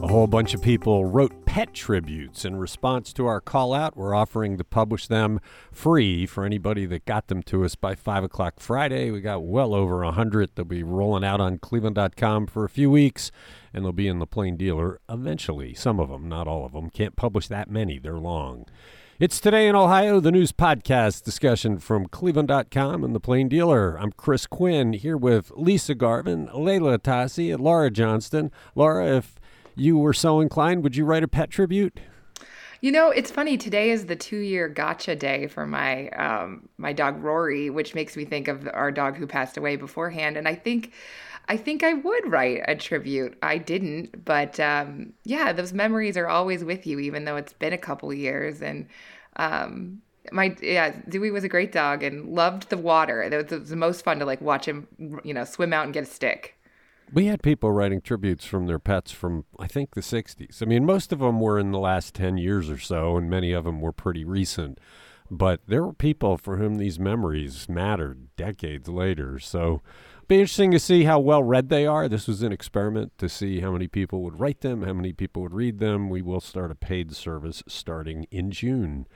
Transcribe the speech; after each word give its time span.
A 0.00 0.06
whole 0.06 0.28
bunch 0.28 0.54
of 0.54 0.62
people 0.62 1.04
wrote 1.04 1.44
pet 1.44 1.74
tributes 1.74 2.44
in 2.44 2.56
response 2.56 3.12
to 3.12 3.26
our 3.26 3.40
call 3.40 3.74
out. 3.74 3.96
We're 3.96 4.14
offering 4.14 4.56
to 4.56 4.64
publish 4.64 5.06
them 5.06 5.40
free 5.70 6.24
for 6.24 6.44
anybody 6.44 6.86
that 6.86 7.04
got 7.04 7.26
them 7.26 7.42
to 7.42 7.64
us 7.64 7.74
by 7.74 7.94
5 7.94 8.24
o'clock 8.24 8.60
Friday. 8.60 9.10
We 9.10 9.20
got 9.20 9.42
well 9.42 9.74
over 9.74 10.04
100. 10.04 10.52
They'll 10.54 10.64
be 10.64 10.82
rolling 10.82 11.24
out 11.24 11.40
on 11.40 11.58
cleveland.com 11.58 12.46
for 12.46 12.64
a 12.64 12.70
few 12.70 12.90
weeks, 12.90 13.32
and 13.74 13.84
they'll 13.84 13.92
be 13.92 14.08
in 14.08 14.18
the 14.18 14.26
Plain 14.26 14.56
Dealer 14.56 15.00
eventually. 15.10 15.74
Some 15.74 15.98
of 15.98 16.08
them, 16.08 16.28
not 16.28 16.46
all 16.46 16.64
of 16.64 16.72
them. 16.72 16.90
Can't 16.90 17.16
publish 17.16 17.48
that 17.48 17.68
many, 17.68 17.98
they're 17.98 18.14
long. 18.14 18.66
It's 19.20 19.40
Today 19.40 19.66
in 19.66 19.74
Ohio, 19.74 20.20
the 20.20 20.30
news 20.30 20.52
podcast 20.52 21.24
discussion 21.24 21.80
from 21.80 22.06
cleveland.com 22.06 23.02
and 23.02 23.16
the 23.16 23.18
Plain 23.18 23.48
Dealer. 23.48 23.98
I'm 23.98 24.12
Chris 24.12 24.46
Quinn 24.46 24.92
here 24.92 25.16
with 25.16 25.50
Lisa 25.56 25.96
Garvin, 25.96 26.48
Leila 26.54 27.00
Atassi, 27.00 27.52
and 27.52 27.60
Laura 27.60 27.90
Johnston. 27.90 28.52
Laura, 28.76 29.16
if 29.16 29.40
you 29.74 29.98
were 29.98 30.12
so 30.12 30.38
inclined, 30.38 30.84
would 30.84 30.94
you 30.94 31.04
write 31.04 31.24
a 31.24 31.28
pet 31.28 31.50
tribute? 31.50 31.98
You 32.80 32.92
know, 32.92 33.10
it's 33.10 33.32
funny. 33.32 33.58
Today 33.58 33.90
is 33.90 34.06
the 34.06 34.14
two-year 34.14 34.68
gotcha 34.68 35.16
day 35.16 35.48
for 35.48 35.66
my 35.66 36.10
um, 36.10 36.68
my 36.78 36.92
dog 36.92 37.20
Rory, 37.20 37.70
which 37.70 37.96
makes 37.96 38.16
me 38.16 38.24
think 38.24 38.46
of 38.46 38.68
our 38.72 38.92
dog 38.92 39.16
who 39.16 39.26
passed 39.26 39.56
away 39.56 39.74
beforehand. 39.74 40.36
And 40.36 40.46
I 40.46 40.54
think, 40.54 40.92
I 41.48 41.56
think 41.56 41.82
I 41.82 41.94
would 41.94 42.30
write 42.30 42.62
a 42.68 42.76
tribute. 42.76 43.38
I 43.42 43.58
didn't, 43.58 44.24
but 44.24 44.60
um, 44.60 45.14
yeah, 45.24 45.52
those 45.52 45.72
memories 45.72 46.16
are 46.16 46.28
always 46.28 46.62
with 46.62 46.86
you, 46.86 46.98
even 46.98 47.24
though 47.24 47.36
it's 47.36 47.54
been 47.54 47.72
a 47.72 47.78
couple 47.78 48.12
years. 48.12 48.60
And 48.60 48.86
um, 49.36 50.02
my 50.30 50.54
yeah, 50.60 50.94
Dewey 51.08 51.30
was 51.30 51.44
a 51.44 51.48
great 51.48 51.72
dog 51.72 52.02
and 52.02 52.34
loved 52.34 52.68
the 52.68 52.76
water. 52.76 53.22
It 53.22 53.34
was, 53.34 53.52
it 53.52 53.60
was 53.60 53.70
the 53.70 53.76
most 53.76 54.04
fun 54.04 54.18
to 54.18 54.26
like 54.26 54.42
watch 54.42 54.66
him, 54.66 54.86
you 55.24 55.32
know, 55.32 55.44
swim 55.44 55.72
out 55.72 55.84
and 55.84 55.94
get 55.94 56.02
a 56.02 56.06
stick. 56.06 56.54
We 57.10 57.26
had 57.26 57.42
people 57.42 57.72
writing 57.72 58.02
tributes 58.02 58.44
from 58.44 58.66
their 58.66 58.78
pets 58.78 59.12
from, 59.12 59.46
I 59.58 59.66
think, 59.66 59.94
the 59.94 60.02
60s. 60.02 60.62
I 60.62 60.66
mean, 60.66 60.84
most 60.84 61.10
of 61.10 61.20
them 61.20 61.40
were 61.40 61.58
in 61.58 61.72
the 61.72 61.78
last 61.78 62.14
10 62.14 62.36
years 62.36 62.68
or 62.68 62.78
so, 62.78 63.16
and 63.16 63.30
many 63.30 63.52
of 63.52 63.64
them 63.64 63.80
were 63.80 63.92
pretty 63.92 64.26
recent. 64.26 64.78
But 65.30 65.60
there 65.66 65.84
were 65.84 65.94
people 65.94 66.36
for 66.36 66.58
whom 66.58 66.76
these 66.76 66.98
memories 66.98 67.66
mattered 67.66 68.28
decades 68.36 68.88
later. 68.88 69.38
So 69.38 69.80
be 70.28 70.40
interesting 70.40 70.70
to 70.72 70.78
see 70.78 71.04
how 71.04 71.18
well 71.18 71.42
read 71.42 71.70
they 71.70 71.86
are. 71.86 72.06
This 72.06 72.28
was 72.28 72.42
an 72.42 72.52
experiment 72.52 73.16
to 73.16 73.30
see 73.30 73.60
how 73.60 73.72
many 73.72 73.88
people 73.88 74.22
would 74.22 74.38
write 74.38 74.60
them, 74.60 74.82
how 74.82 74.92
many 74.92 75.14
people 75.14 75.40
would 75.40 75.54
read 75.54 75.78
them. 75.78 76.10
We 76.10 76.20
will 76.20 76.40
start 76.40 76.70
a 76.70 76.74
paid 76.74 77.16
service 77.16 77.62
starting 77.66 78.26
in 78.30 78.50
June. 78.50 79.06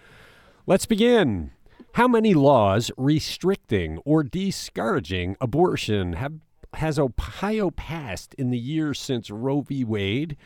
Let's 0.66 0.86
begin. 0.86 1.50
How 1.96 2.08
many 2.08 2.32
laws 2.32 2.90
restricting 2.96 3.98
or 3.98 4.22
discouraging 4.22 5.36
abortion 5.38 6.14
have 6.14 6.32
has 6.74 6.98
Ohio 6.98 7.70
passed 7.70 8.32
in 8.34 8.48
the 8.48 8.58
years 8.58 8.98
since 8.98 9.30
Roe 9.30 9.60
v. 9.60 9.84
Wade 9.84 10.38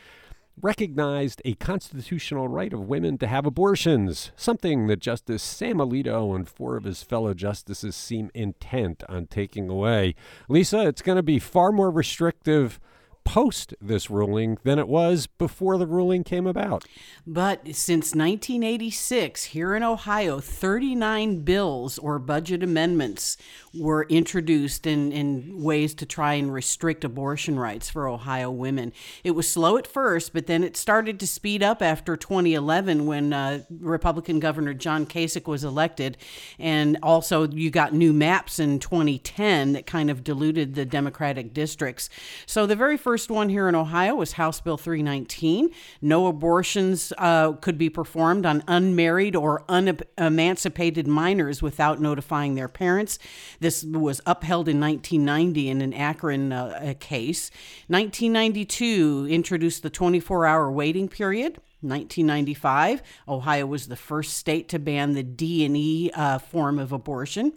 recognized 0.61 1.41
a 1.45 1.53
constitutional 1.55 2.47
right 2.47 2.73
of 2.73 2.87
women 2.87 3.17
to 3.19 3.27
have 3.27 3.45
abortions, 3.45 4.31
something 4.35 4.87
that 4.87 4.99
Justice 4.99 5.43
Sam 5.43 5.77
Alito 5.77 6.35
and 6.35 6.47
four 6.47 6.75
of 6.75 6.83
his 6.83 7.03
fellow 7.03 7.33
justices 7.33 7.95
seem 7.95 8.31
intent 8.33 9.03
on 9.07 9.27
taking 9.27 9.69
away. 9.69 10.15
Lisa, 10.49 10.87
it's 10.87 11.01
going 11.01 11.17
to 11.17 11.23
be 11.23 11.39
far 11.39 11.71
more 11.71 11.91
restrictive 11.91 12.79
post 13.27 13.73
this 13.81 14.09
ruling 14.09 14.57
than 14.63 14.79
it 14.79 14.87
was 14.87 15.27
before 15.27 15.77
the 15.77 15.85
ruling 15.85 16.23
came 16.23 16.47
about. 16.47 16.85
But 17.25 17.75
since 17.75 18.15
1986, 18.15 19.43
here 19.43 19.75
in 19.75 19.83
Ohio, 19.83 20.39
39 20.39 21.41
bills 21.41 21.97
or 21.97 22.19
budget 22.19 22.63
amendments 22.63 23.35
were 23.73 24.03
introduced 24.03 24.87
in, 24.87 25.11
in 25.11 25.61
ways 25.61 25.93
to 25.95 26.05
try 26.05 26.35
and 26.35 26.53
restrict 26.53 27.03
abortion 27.03 27.59
rights 27.59 27.89
for 27.89 28.07
Ohio 28.07 28.49
women. 28.49 28.93
It 29.25 29.31
was 29.31 29.49
slow 29.49 29.75
at 29.75 29.87
first, 29.87 30.31
but 30.31 30.47
then 30.47 30.63
it 30.63 30.77
started 30.77 31.19
to 31.19 31.27
speed 31.27 31.61
up 31.61 31.81
after 31.81 32.15
2011 32.15 33.05
when 33.05 33.33
uh, 33.33 33.63
Republican 33.69 34.39
Governor 34.39 34.73
John 34.73 35.05
Kasich 35.05 35.47
was 35.47 35.65
elected. 35.65 36.17
And 36.57 36.97
also, 37.03 37.45
you 37.45 37.71
got 37.71 37.93
new 37.93 38.13
maps 38.13 38.57
in 38.57 38.79
2010 38.79 39.73
that 39.73 39.85
kind 39.85 40.09
of 40.09 40.23
diluted 40.23 40.75
the 40.75 40.85
Democratic 40.85 41.53
districts. 41.53 42.09
So 42.45 42.65
the 42.65 42.75
very 42.77 42.95
first 42.95 43.16
first 43.17 43.31
one 43.31 43.49
here 43.49 43.67
in 43.67 43.73
Ohio 43.73 44.13
was 44.13 44.33
House 44.33 44.61
Bill 44.61 44.77
319. 44.77 45.71
No 46.03 46.27
abortions 46.27 47.11
uh, 47.17 47.53
could 47.53 47.75
be 47.75 47.89
performed 47.89 48.45
on 48.45 48.63
unmarried 48.67 49.35
or 49.35 49.63
unemancipated 49.67 51.07
minors 51.07 51.59
without 51.59 51.99
notifying 51.99 52.53
their 52.53 52.67
parents. 52.67 53.17
This 53.59 53.83
was 53.83 54.21
upheld 54.27 54.67
in 54.67 54.79
1990 54.79 55.67
in 55.67 55.81
an 55.81 55.95
Akron 55.95 56.53
uh, 56.53 56.93
case. 56.99 57.49
1992 57.87 59.25
introduced 59.31 59.81
the 59.81 59.89
24 59.89 60.45
hour 60.45 60.71
waiting 60.71 61.09
period. 61.09 61.59
1995, 61.87 63.01
Ohio 63.27 63.65
was 63.65 63.87
the 63.87 63.95
first 63.95 64.37
state 64.37 64.69
to 64.69 64.79
ban 64.79 65.13
the 65.13 65.23
D 65.23 65.65
and 65.65 65.75
E 65.77 66.11
uh, 66.13 66.39
form 66.39 66.79
of 66.79 66.91
abortion. 66.91 67.53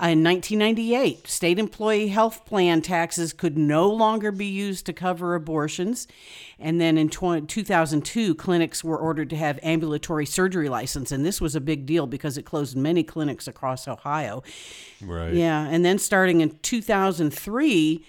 Uh, 0.00 0.08
in 0.08 0.24
1998, 0.24 1.28
state 1.28 1.58
employee 1.58 2.08
health 2.08 2.46
plan 2.46 2.80
taxes 2.80 3.32
could 3.32 3.58
no 3.58 3.88
longer 3.88 4.32
be 4.32 4.46
used 4.46 4.86
to 4.86 4.92
cover 4.92 5.34
abortions. 5.34 6.08
And 6.58 6.80
then 6.80 6.96
in 6.96 7.08
20, 7.08 7.46
2002, 7.46 8.34
clinics 8.34 8.82
were 8.82 8.96
ordered 8.96 9.28
to 9.30 9.36
have 9.36 9.60
ambulatory 9.62 10.24
surgery 10.24 10.68
license, 10.68 11.12
and 11.12 11.26
this 11.26 11.40
was 11.40 11.54
a 11.54 11.60
big 11.60 11.84
deal 11.84 12.06
because 12.06 12.38
it 12.38 12.44
closed 12.44 12.76
many 12.76 13.02
clinics 13.04 13.46
across 13.46 13.86
Ohio. 13.86 14.42
Right. 15.02 15.34
Yeah, 15.34 15.68
and 15.68 15.84
then 15.84 15.98
starting 15.98 16.40
in 16.40 16.58
2003 16.62 18.04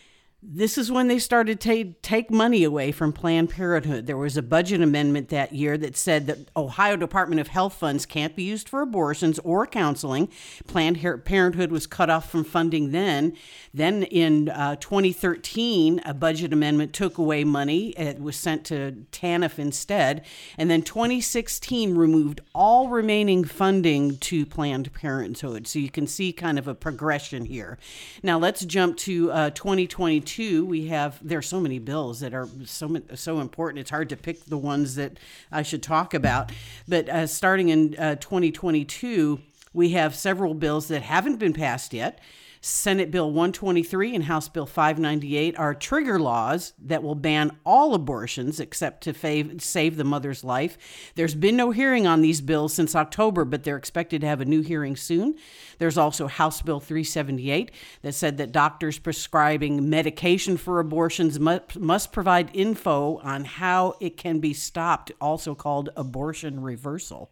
this 0.45 0.77
is 0.77 0.91
when 0.91 1.07
they 1.07 1.19
started 1.19 1.59
to 1.61 1.93
take 2.01 2.29
money 2.29 2.63
away 2.63 2.91
from 2.91 3.13
Planned 3.13 3.49
Parenthood. 3.49 4.07
There 4.07 4.17
was 4.17 4.35
a 4.35 4.41
budget 4.41 4.81
amendment 4.81 5.29
that 5.29 5.53
year 5.53 5.77
that 5.77 5.95
said 5.95 6.27
that 6.27 6.49
Ohio 6.55 6.97
Department 6.97 7.39
of 7.39 7.47
Health 7.47 7.75
funds 7.75 8.05
can't 8.05 8.35
be 8.35 8.43
used 8.43 8.67
for 8.67 8.81
abortions 8.81 9.39
or 9.39 9.65
counseling. 9.65 10.29
Planned 10.67 10.99
Parenthood 11.23 11.71
was 11.71 11.87
cut 11.87 12.09
off 12.09 12.29
from 12.29 12.43
funding 12.43 12.91
then. 12.91 13.37
Then 13.73 14.03
in 14.03 14.49
uh, 14.49 14.75
2013, 14.75 16.01
a 16.05 16.13
budget 16.13 16.51
amendment 16.51 16.93
took 16.93 17.17
away 17.17 17.43
money. 17.43 17.89
It 17.91 18.19
was 18.19 18.35
sent 18.35 18.65
to 18.65 19.05
TANF 19.11 19.57
instead. 19.57 20.25
And 20.57 20.69
then 20.69 20.81
2016 20.81 21.95
removed 21.95 22.41
all 22.53 22.89
remaining 22.89 23.45
funding 23.45 24.17
to 24.17 24.45
Planned 24.45 24.91
Parenthood. 24.93 25.67
So 25.67 25.79
you 25.79 25.89
can 25.89 26.05
see 26.05 26.33
kind 26.33 26.59
of 26.59 26.67
a 26.67 26.75
progression 26.75 27.45
here. 27.45 27.77
Now 28.21 28.37
let's 28.37 28.65
jump 28.65 28.97
to 28.97 29.31
uh, 29.31 29.49
2022 29.51 30.32
two, 30.33 30.65
we 30.65 30.87
have 30.87 31.19
there 31.21 31.37
are 31.37 31.43
so 31.43 31.59
many 31.59 31.77
bills 31.77 32.21
that 32.21 32.33
are 32.33 32.47
so 32.65 32.99
so 33.13 33.39
important. 33.39 33.79
It's 33.79 33.91
hard 33.91 34.09
to 34.09 34.17
pick 34.17 34.45
the 34.45 34.57
ones 34.57 34.95
that 34.95 35.19
I 35.51 35.61
should 35.61 35.83
talk 35.83 36.15
about. 36.15 36.51
But 36.87 37.07
uh, 37.07 37.27
starting 37.27 37.69
in 37.69 37.95
uh, 37.99 38.15
2022, 38.15 39.39
we 39.73 39.89
have 39.89 40.15
several 40.15 40.55
bills 40.55 40.87
that 40.87 41.03
haven't 41.03 41.37
been 41.37 41.53
passed 41.53 41.93
yet. 41.93 42.19
Senate 42.65 43.11
Bill 43.11 43.27
123 43.27 44.15
and 44.15 44.23
House 44.23 44.47
Bill 44.47 44.65
598 44.65 45.59
are 45.59 45.75
trigger 45.75 46.17
laws 46.17 46.71
that 46.81 47.03
will 47.03 47.13
ban 47.13 47.51
all 47.65 47.93
abortions 47.93 48.61
except 48.61 49.03
to 49.03 49.11
fav- 49.11 49.59
save 49.59 49.97
the 49.97 50.05
mother's 50.05 50.45
life. 50.45 50.77
There's 51.15 51.35
been 51.35 51.57
no 51.57 51.71
hearing 51.71 52.07
on 52.07 52.21
these 52.21 52.39
bills 52.39 52.73
since 52.73 52.95
October, 52.95 53.43
but 53.43 53.65
they're 53.65 53.75
expected 53.75 54.21
to 54.21 54.27
have 54.27 54.39
a 54.39 54.45
new 54.45 54.61
hearing 54.61 54.95
soon. 54.95 55.35
There's 55.77 55.97
also 55.97 56.27
House 56.27 56.61
Bill 56.61 56.79
378 56.79 57.69
that 58.01 58.15
said 58.15 58.37
that 58.37 58.53
doctors 58.53 58.97
prescribing 58.97 59.89
medication 59.89 60.55
for 60.55 60.79
abortions 60.79 61.41
must, 61.41 61.77
must 61.77 62.13
provide 62.13 62.49
info 62.53 63.17
on 63.17 63.43
how 63.43 63.95
it 63.99 64.15
can 64.15 64.39
be 64.39 64.53
stopped, 64.53 65.11
also 65.19 65.53
called 65.53 65.89
abortion 65.97 66.61
reversal. 66.61 67.29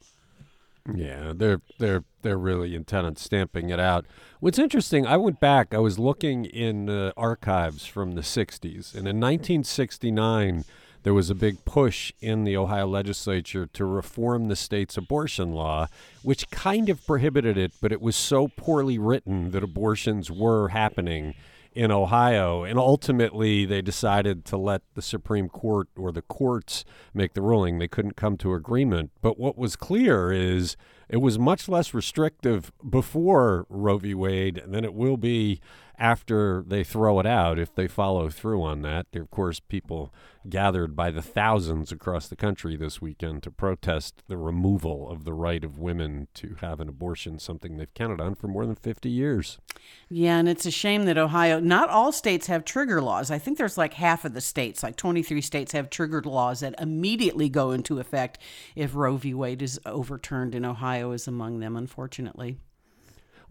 Yeah, 0.93 1.33
they're 1.35 1.61
they're 1.77 2.03
they're 2.21 2.37
really 2.37 2.75
intent 2.75 3.05
on 3.05 3.15
stamping 3.15 3.69
it 3.69 3.79
out. 3.79 4.05
What's 4.39 4.57
interesting, 4.57 5.05
I 5.05 5.17
went 5.17 5.39
back. 5.39 5.73
I 5.73 5.79
was 5.79 5.99
looking 5.99 6.45
in 6.45 6.89
uh, 6.89 7.11
archives 7.15 7.85
from 7.85 8.13
the 8.13 8.21
'60s, 8.21 8.95
and 8.95 9.07
in 9.07 9.19
1969, 9.19 10.63
there 11.03 11.13
was 11.13 11.29
a 11.29 11.35
big 11.35 11.63
push 11.65 12.11
in 12.19 12.43
the 12.43 12.57
Ohio 12.57 12.87
legislature 12.87 13.67
to 13.67 13.85
reform 13.85 14.47
the 14.47 14.55
state's 14.55 14.97
abortion 14.97 15.51
law, 15.51 15.87
which 16.23 16.49
kind 16.49 16.89
of 16.89 17.05
prohibited 17.05 17.57
it, 17.57 17.73
but 17.81 17.91
it 17.91 18.01
was 18.01 18.15
so 18.15 18.47
poorly 18.47 18.97
written 18.97 19.51
that 19.51 19.63
abortions 19.63 20.31
were 20.31 20.69
happening 20.69 21.35
in 21.73 21.91
Ohio. 21.91 22.63
And 22.63 22.77
ultimately, 22.77 23.65
they 23.65 23.81
decided 23.81 24.45
to 24.45 24.57
let 24.57 24.81
the 24.93 25.01
Supreme 25.01 25.49
Court 25.49 25.87
or 25.95 26.11
the 26.11 26.21
courts 26.21 26.83
make 27.13 27.33
the 27.33 27.41
ruling. 27.41 27.79
They 27.79 27.87
couldn't 27.87 28.15
come 28.15 28.37
to 28.37 28.53
agreement. 28.53 29.11
But 29.21 29.39
what 29.39 29.57
was 29.57 29.75
clear 29.75 30.31
is 30.31 30.75
it 31.09 31.17
was 31.17 31.37
much 31.37 31.67
less 31.67 31.93
restrictive 31.93 32.71
before 32.87 33.65
Roe 33.69 33.97
v. 33.97 34.13
Wade 34.13 34.61
than 34.65 34.83
it 34.83 34.93
will 34.93 35.17
be 35.17 35.59
after 36.01 36.63
they 36.65 36.83
throw 36.83 37.19
it 37.19 37.27
out 37.27 37.59
if 37.59 37.75
they 37.75 37.87
follow 37.87 38.27
through 38.27 38.63
on 38.63 38.81
that. 38.81 39.05
There, 39.11 39.21
of 39.21 39.29
course, 39.29 39.59
people 39.59 40.11
gathered 40.49 40.95
by 40.95 41.11
the 41.11 41.21
thousands 41.21 41.91
across 41.91 42.27
the 42.27 42.35
country 42.35 42.75
this 42.75 42.99
weekend 42.99 43.43
to 43.43 43.51
protest 43.51 44.23
the 44.27 44.35
removal 44.35 45.07
of 45.11 45.25
the 45.25 45.33
right 45.33 45.63
of 45.63 45.77
women 45.77 46.27
to 46.33 46.55
have 46.59 46.79
an 46.79 46.89
abortion, 46.89 47.37
something 47.37 47.77
they've 47.77 47.93
counted 47.93 48.19
on 48.19 48.33
for 48.33 48.47
more 48.47 48.65
than 48.65 48.75
50 48.75 49.09
years. 49.09 49.59
Yeah, 50.09 50.39
and 50.39 50.49
it's 50.49 50.65
a 50.65 50.71
shame 50.71 51.05
that 51.05 51.19
Ohio, 51.19 51.59
not 51.59 51.89
all 51.89 52.11
states 52.11 52.47
have 52.47 52.65
trigger 52.65 52.99
laws. 52.99 53.29
I 53.29 53.37
think 53.37 53.59
there's 53.59 53.77
like 53.77 53.93
half 53.93 54.25
of 54.25 54.33
the 54.33 54.41
states, 54.41 54.81
like 54.81 54.95
23 54.95 55.39
states, 55.41 55.71
have 55.73 55.91
triggered 55.91 56.25
laws 56.25 56.61
that 56.61 56.73
immediately 56.79 57.47
go 57.47 57.69
into 57.69 57.99
effect 57.99 58.39
if 58.75 58.95
Roe 58.95 59.17
v. 59.17 59.35
Wade 59.35 59.61
is 59.61 59.79
overturned, 59.85 60.55
and 60.55 60.65
Ohio 60.65 61.11
is 61.11 61.27
among 61.27 61.59
them, 61.59 61.77
unfortunately. 61.77 62.57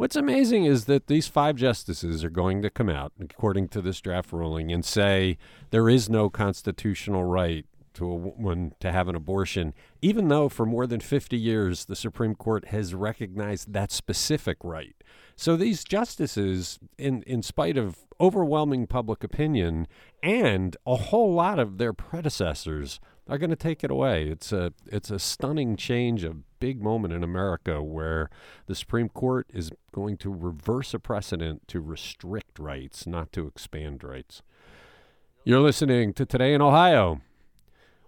What's 0.01 0.17
amazing 0.17 0.65
is 0.65 0.87
that 0.87 1.09
these 1.09 1.29
five 1.29 1.57
justices 1.57 2.25
are 2.25 2.31
going 2.31 2.63
to 2.63 2.71
come 2.71 2.89
out, 2.89 3.13
according 3.21 3.69
to 3.69 3.83
this 3.83 4.01
draft 4.01 4.33
ruling, 4.33 4.73
and 4.73 4.83
say 4.83 5.37
there 5.73 5.91
is 5.91 6.09
no 6.09 6.31
constitutional 6.31 7.25
right 7.25 7.67
to 7.93 8.11
a 8.11 8.15
woman 8.15 8.73
to 8.81 8.93
have 8.93 9.09
an 9.09 9.15
abortion, 9.15 9.75
even 10.01 10.29
though 10.29 10.49
for 10.49 10.65
more 10.65 10.87
than 10.87 11.01
50 11.01 11.37
years 11.37 11.85
the 11.85 11.95
Supreme 11.95 12.35
Court 12.35 12.69
has 12.69 12.95
recognized 12.95 13.75
that 13.75 13.93
specific 13.93 14.57
right. 14.65 14.97
So 15.37 15.55
these 15.55 15.85
justices, 15.85 16.79
in, 16.97 17.23
in 17.25 17.43
spite 17.43 17.77
of 17.77 17.99
overwhelming 18.19 18.87
public 18.87 19.23
opinion 19.23 19.87
and 20.23 20.79
a 20.87 20.97
whole 20.97 21.35
lot 21.35 21.59
of 21.59 21.77
their 21.77 21.93
predecessors, 21.93 23.01
are 23.29 23.37
going 23.37 23.51
to 23.51 23.55
take 23.55 23.85
it 23.85 23.91
away. 23.91 24.29
It's 24.29 24.51
a 24.51 24.73
it's 24.87 25.11
a 25.11 25.19
stunning 25.19 25.77
change, 25.77 26.25
a 26.25 26.37
big 26.61 26.81
moment 26.81 27.13
in 27.13 27.25
America 27.25 27.83
where 27.83 28.31
the 28.67 28.75
Supreme 28.75 29.09
Court 29.09 29.47
is 29.53 29.73
going 29.93 30.17
to 30.19 30.31
reverse 30.31 30.95
a 30.95 30.99
precedent 30.99 31.67
to 31.69 31.81
restrict 31.81 32.59
rights, 32.59 33.07
not 33.07 33.33
to 33.33 33.47
expand 33.47 34.05
rights. 34.05 34.43
You're 35.43 35.61
listening 35.61 36.13
to 36.15 36.27
Today 36.27 36.55
in 36.55 36.63
Ohio. 36.63 37.23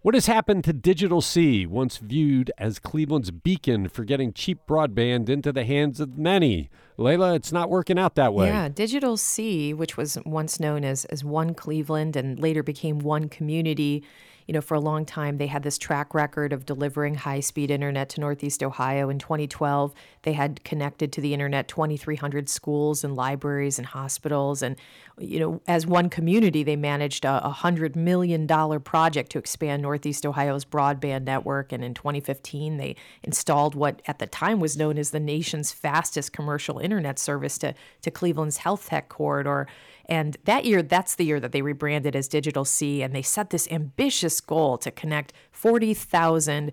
What 0.02 0.14
has 0.14 0.26
happened 0.26 0.64
to 0.64 0.72
Digital 0.72 1.20
C, 1.20 1.64
once 1.64 1.98
viewed 1.98 2.50
as 2.58 2.80
Cleveland's 2.80 3.30
beacon 3.30 3.88
for 3.88 4.04
getting 4.04 4.32
cheap 4.32 4.58
broadband 4.66 5.28
into 5.28 5.52
the 5.52 5.64
hands 5.64 6.00
of 6.00 6.18
many? 6.18 6.70
Leila, 6.96 7.34
it's 7.34 7.52
not 7.52 7.70
working 7.70 8.00
out 8.00 8.16
that 8.16 8.34
way. 8.34 8.48
Yeah, 8.48 8.68
Digital 8.68 9.16
C, 9.16 9.72
which 9.72 9.96
was 9.96 10.18
once 10.26 10.58
known 10.58 10.84
as, 10.84 11.04
as 11.04 11.22
One 11.22 11.54
Cleveland 11.54 12.16
and 12.16 12.38
later 12.38 12.64
became 12.64 12.98
One 12.98 13.28
Community, 13.28 14.02
you 14.46 14.54
know, 14.54 14.60
for 14.60 14.74
a 14.74 14.80
long 14.80 15.04
time, 15.04 15.38
they 15.38 15.46
had 15.46 15.62
this 15.62 15.78
track 15.78 16.14
record 16.14 16.52
of 16.52 16.66
delivering 16.66 17.14
high 17.14 17.40
speed 17.40 17.70
internet 17.70 18.08
to 18.10 18.20
Northeast 18.20 18.62
Ohio. 18.62 19.08
In 19.08 19.18
2012, 19.18 19.94
they 20.22 20.32
had 20.32 20.62
connected 20.64 21.12
to 21.12 21.20
the 21.20 21.32
internet 21.32 21.68
2,300 21.68 22.48
schools 22.48 23.04
and 23.04 23.14
libraries 23.14 23.78
and 23.78 23.86
hospitals. 23.86 24.62
And, 24.62 24.76
you 25.18 25.38
know, 25.38 25.60
as 25.66 25.86
one 25.86 26.08
community, 26.08 26.62
they 26.62 26.76
managed 26.76 27.24
a 27.24 27.54
$100 27.58 27.96
million 27.96 28.46
project 28.80 29.30
to 29.32 29.38
expand 29.38 29.82
Northeast 29.82 30.26
Ohio's 30.26 30.64
broadband 30.64 31.24
network. 31.24 31.72
And 31.72 31.84
in 31.84 31.94
2015, 31.94 32.76
they 32.76 32.96
installed 33.22 33.74
what 33.74 34.02
at 34.06 34.18
the 34.18 34.26
time 34.26 34.60
was 34.60 34.76
known 34.76 34.98
as 34.98 35.10
the 35.10 35.20
nation's 35.20 35.72
fastest 35.72 36.32
commercial 36.32 36.78
internet 36.78 37.18
service 37.18 37.58
to, 37.58 37.74
to 38.02 38.10
Cleveland's 38.10 38.58
health 38.58 38.88
tech 38.88 39.08
corridor. 39.08 39.66
And 40.12 40.36
that 40.44 40.66
year, 40.66 40.82
that's 40.82 41.14
the 41.14 41.24
year 41.24 41.40
that 41.40 41.52
they 41.52 41.62
rebranded 41.62 42.14
as 42.14 42.28
Digital 42.28 42.66
C, 42.66 43.02
and 43.02 43.14
they 43.14 43.22
set 43.22 43.48
this 43.48 43.66
ambitious 43.70 44.42
goal 44.42 44.76
to 44.76 44.90
connect 44.90 45.32
40,000 45.52 46.70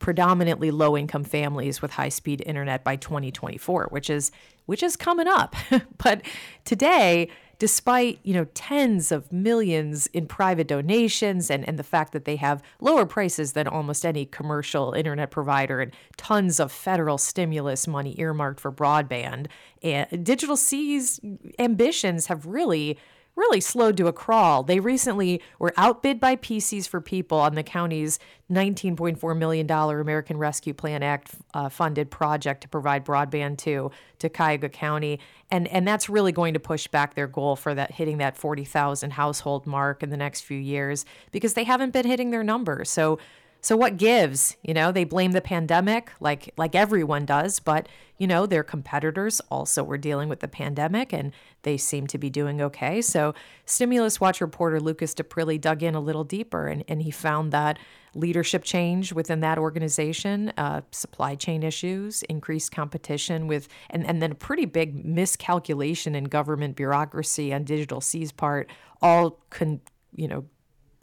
predominantly 0.00 0.70
low 0.70 0.94
income 0.94 1.24
families 1.24 1.80
with 1.80 1.92
high 1.92 2.10
speed 2.10 2.42
internet 2.44 2.84
by 2.84 2.96
2024, 2.96 3.86
which 3.88 4.10
is 4.10 4.30
which 4.66 4.82
is 4.82 4.96
coming 4.96 5.26
up. 5.26 5.56
but 5.96 6.20
today, 6.66 7.30
despite 7.58 8.18
you 8.22 8.34
know 8.34 8.44
tens 8.54 9.12
of 9.12 9.32
millions 9.32 10.06
in 10.08 10.26
private 10.26 10.68
donations 10.68 11.50
and, 11.50 11.66
and 11.68 11.78
the 11.78 11.82
fact 11.84 12.12
that 12.12 12.24
they 12.24 12.36
have 12.36 12.62
lower 12.80 13.06
prices 13.06 13.52
than 13.52 13.66
almost 13.66 14.04
any 14.04 14.24
commercial 14.26 14.92
internet 14.92 15.30
provider 15.30 15.80
and 15.80 15.92
tons 16.16 16.60
of 16.60 16.70
federal 16.72 17.18
stimulus 17.18 17.86
money 17.86 18.14
earmarked 18.18 18.60
for 18.60 18.72
broadband 18.72 19.46
and 19.82 20.24
digital 20.24 20.56
c's 20.56 21.20
ambitions 21.58 22.26
have 22.26 22.46
really 22.46 22.98
really 23.36 23.60
slowed 23.60 23.96
to 23.96 24.06
a 24.06 24.12
crawl. 24.12 24.62
They 24.62 24.80
recently 24.80 25.42
were 25.58 25.74
outbid 25.76 26.20
by 26.20 26.36
PCs 26.36 26.88
for 26.88 27.00
People 27.00 27.38
on 27.38 27.54
the 27.54 27.62
county's 27.62 28.18
$19.4 28.50 29.36
million 29.36 29.70
American 29.70 30.36
Rescue 30.36 30.74
Plan 30.74 31.02
Act 31.02 31.34
uh, 31.52 31.68
funded 31.68 32.10
project 32.10 32.60
to 32.62 32.68
provide 32.68 33.04
broadband 33.04 33.58
to, 33.58 33.90
to 34.18 34.28
Cuyahoga 34.28 34.68
County. 34.68 35.18
And, 35.50 35.66
and 35.68 35.86
that's 35.86 36.08
really 36.08 36.32
going 36.32 36.54
to 36.54 36.60
push 36.60 36.86
back 36.86 37.14
their 37.14 37.26
goal 37.26 37.56
for 37.56 37.74
that 37.74 37.92
hitting 37.92 38.18
that 38.18 38.36
40,000 38.36 39.12
household 39.12 39.66
mark 39.66 40.02
in 40.02 40.10
the 40.10 40.16
next 40.16 40.42
few 40.42 40.58
years 40.58 41.04
because 41.32 41.54
they 41.54 41.64
haven't 41.64 41.92
been 41.92 42.06
hitting 42.06 42.30
their 42.30 42.44
numbers. 42.44 42.90
So 42.90 43.18
so 43.64 43.78
what 43.78 43.96
gives? 43.96 44.58
You 44.62 44.74
know, 44.74 44.92
they 44.92 45.04
blame 45.04 45.32
the 45.32 45.40
pandemic 45.40 46.12
like 46.20 46.52
like 46.58 46.74
everyone 46.74 47.24
does, 47.24 47.60
but 47.60 47.88
you 48.18 48.26
know, 48.26 48.44
their 48.44 48.62
competitors 48.62 49.40
also 49.50 49.82
were 49.82 49.96
dealing 49.96 50.28
with 50.28 50.40
the 50.40 50.48
pandemic 50.48 51.14
and 51.14 51.32
they 51.62 51.78
seem 51.78 52.06
to 52.08 52.18
be 52.18 52.28
doing 52.28 52.60
okay. 52.60 53.00
So 53.00 53.34
Stimulus 53.64 54.20
Watch 54.20 54.42
reporter 54.42 54.80
Lucas 54.80 55.14
Daprile 55.14 55.58
dug 55.58 55.82
in 55.82 55.94
a 55.94 56.00
little 56.00 56.24
deeper 56.24 56.68
and, 56.68 56.84
and 56.88 57.00
he 57.00 57.10
found 57.10 57.52
that 57.52 57.78
leadership 58.14 58.64
change 58.64 59.14
within 59.14 59.40
that 59.40 59.56
organization, 59.56 60.52
uh, 60.58 60.82
supply 60.90 61.34
chain 61.34 61.62
issues, 61.62 62.22
increased 62.24 62.70
competition 62.70 63.46
with, 63.46 63.66
and, 63.88 64.06
and 64.06 64.20
then 64.20 64.32
a 64.32 64.36
pretty 64.36 64.66
big 64.66 65.06
miscalculation 65.06 66.14
in 66.14 66.24
government 66.24 66.76
bureaucracy 66.76 67.54
on 67.54 67.64
Digital 67.64 68.02
C's 68.02 68.30
part, 68.30 68.70
all 69.00 69.40
con, 69.48 69.80
you 70.14 70.28
know, 70.28 70.44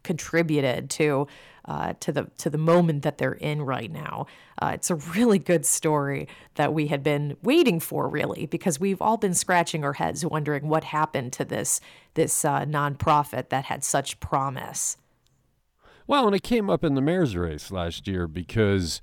contributed 0.04 0.90
to 0.92 1.28
uh, 1.66 1.94
to 2.00 2.12
the 2.12 2.24
to 2.38 2.50
the 2.50 2.58
moment 2.58 3.04
that 3.04 3.18
they're 3.18 3.34
in 3.34 3.62
right 3.62 3.92
now. 3.92 4.26
Uh, 4.62 4.72
it's 4.74 4.90
a 4.90 4.96
really 4.96 5.40
good 5.40 5.66
story 5.66 6.28
that 6.56 6.74
we 6.74 6.88
had 6.88 7.04
been 7.04 7.38
waiting 7.44 7.80
for, 7.80 8.08
really, 8.08 8.46
because 8.46 8.80
we've 8.80 9.02
all 9.02 9.18
been 9.18 9.34
scratching 9.34 9.84
our 9.84 9.94
heads 9.94 10.26
wondering 10.26 10.68
what 10.68 10.86
happened 10.86 11.34
to 11.34 11.46
this 11.46 11.80
this 12.16 12.44
uh, 12.44 12.66
nonprofit 12.66 13.50
that 13.50 13.66
had 13.66 13.84
such 13.84 14.20
promise. 14.20 14.98
Well, 16.08 16.26
and 16.26 16.36
it 16.36 16.44
came 16.44 16.70
up 16.70 16.84
in 16.84 16.96
the 16.96 17.02
mayor's 17.02 17.36
race 17.36 17.72
last 17.72 18.08
year 18.08 18.28
because 18.28 19.00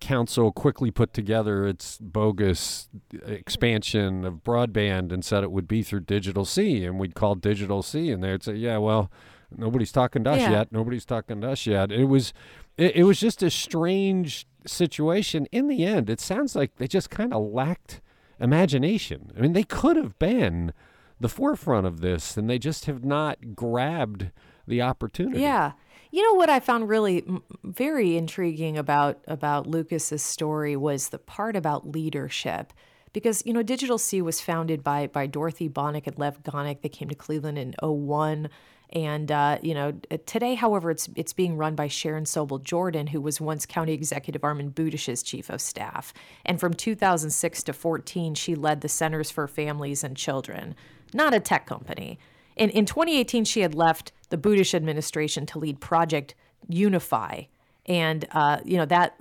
council 0.00 0.52
quickly 0.52 0.90
put 0.90 1.12
together 1.12 1.66
its 1.66 1.98
bogus 1.98 2.88
expansion 3.26 4.24
of 4.24 4.44
broadband 4.44 5.12
and 5.12 5.24
said 5.24 5.42
it 5.42 5.50
would 5.50 5.66
be 5.66 5.82
through 5.82 6.00
Digital 6.00 6.44
C, 6.44 6.84
and 6.84 6.98
we'd 6.98 7.14
call 7.14 7.34
Digital 7.34 7.82
C, 7.82 8.10
and 8.10 8.22
they'd 8.22 8.42
say, 8.42 8.54
"Yeah, 8.54 8.78
well." 8.78 9.10
Nobody's 9.56 9.92
talking 9.92 10.24
to 10.24 10.30
us 10.30 10.40
Yeah. 10.40 10.50
yet. 10.50 10.72
Nobody's 10.72 11.04
talking 11.04 11.40
to 11.40 11.50
us 11.50 11.66
yet. 11.66 11.90
It 11.92 12.04
was, 12.06 12.32
it, 12.76 12.96
it 12.96 13.04
was 13.04 13.18
just 13.20 13.42
a 13.42 13.50
strange 13.50 14.46
situation. 14.66 15.46
In 15.52 15.68
the 15.68 15.84
end, 15.84 16.08
it 16.10 16.20
sounds 16.20 16.54
like 16.54 16.76
they 16.76 16.86
just 16.86 17.10
kind 17.10 17.32
of 17.32 17.42
lacked 17.42 18.00
imagination. 18.38 19.32
I 19.36 19.40
mean, 19.40 19.52
they 19.52 19.62
could 19.62 19.96
have 19.96 20.18
been 20.18 20.72
the 21.18 21.28
forefront 21.28 21.86
of 21.86 22.00
this, 22.00 22.36
and 22.36 22.48
they 22.48 22.58
just 22.58 22.86
have 22.86 23.04
not 23.04 23.54
grabbed 23.54 24.30
the 24.66 24.82
opportunity. 24.82 25.40
Yeah. 25.40 25.72
You 26.10 26.22
know 26.24 26.34
what 26.34 26.50
I 26.50 26.58
found 26.58 26.88
really 26.88 27.24
very 27.62 28.16
intriguing 28.16 28.76
about 28.76 29.20
about 29.28 29.66
Lucas's 29.66 30.22
story 30.22 30.76
was 30.76 31.10
the 31.10 31.18
part 31.18 31.54
about 31.56 31.88
leadership. 31.88 32.72
Because 33.12 33.42
you 33.44 33.52
know, 33.52 33.62
Digital 33.62 33.98
C 33.98 34.20
was 34.22 34.40
founded 34.40 34.82
by 34.82 35.06
by 35.06 35.26
Dorothy 35.26 35.68
Baunach 35.68 36.06
and 36.06 36.18
Lev 36.18 36.42
Gonick. 36.42 36.82
They 36.82 36.88
came 36.88 37.08
to 37.08 37.14
Cleveland 37.14 37.58
in 37.58 37.74
01. 37.80 38.48
And 38.92 39.30
uh, 39.30 39.58
you 39.62 39.72
know, 39.72 39.92
today, 40.26 40.54
however, 40.54 40.90
it's 40.90 41.08
it's 41.14 41.32
being 41.32 41.56
run 41.56 41.76
by 41.76 41.86
Sharon 41.86 42.24
Sobel 42.24 42.62
Jordan, 42.62 43.08
who 43.08 43.20
was 43.20 43.40
once 43.40 43.64
County 43.64 43.92
Executive 43.92 44.42
Armond 44.42 44.72
Budish's 44.72 45.22
chief 45.22 45.48
of 45.48 45.60
staff. 45.60 46.12
And 46.44 46.58
from 46.58 46.74
2006 46.74 47.62
to 47.64 47.72
14, 47.72 48.34
she 48.34 48.54
led 48.54 48.80
the 48.80 48.88
Centers 48.88 49.30
for 49.30 49.46
Families 49.46 50.02
and 50.02 50.16
Children, 50.16 50.74
not 51.14 51.34
a 51.34 51.40
tech 51.40 51.66
company. 51.66 52.18
In, 52.56 52.70
in 52.70 52.84
2018, 52.84 53.44
she 53.44 53.60
had 53.60 53.74
left 53.74 54.12
the 54.28 54.36
Budish 54.36 54.74
administration 54.74 55.46
to 55.46 55.58
lead 55.58 55.80
Project 55.80 56.34
Unify. 56.68 57.42
And 57.86 58.26
uh, 58.32 58.58
you 58.64 58.76
know 58.76 58.86
that 58.86 59.14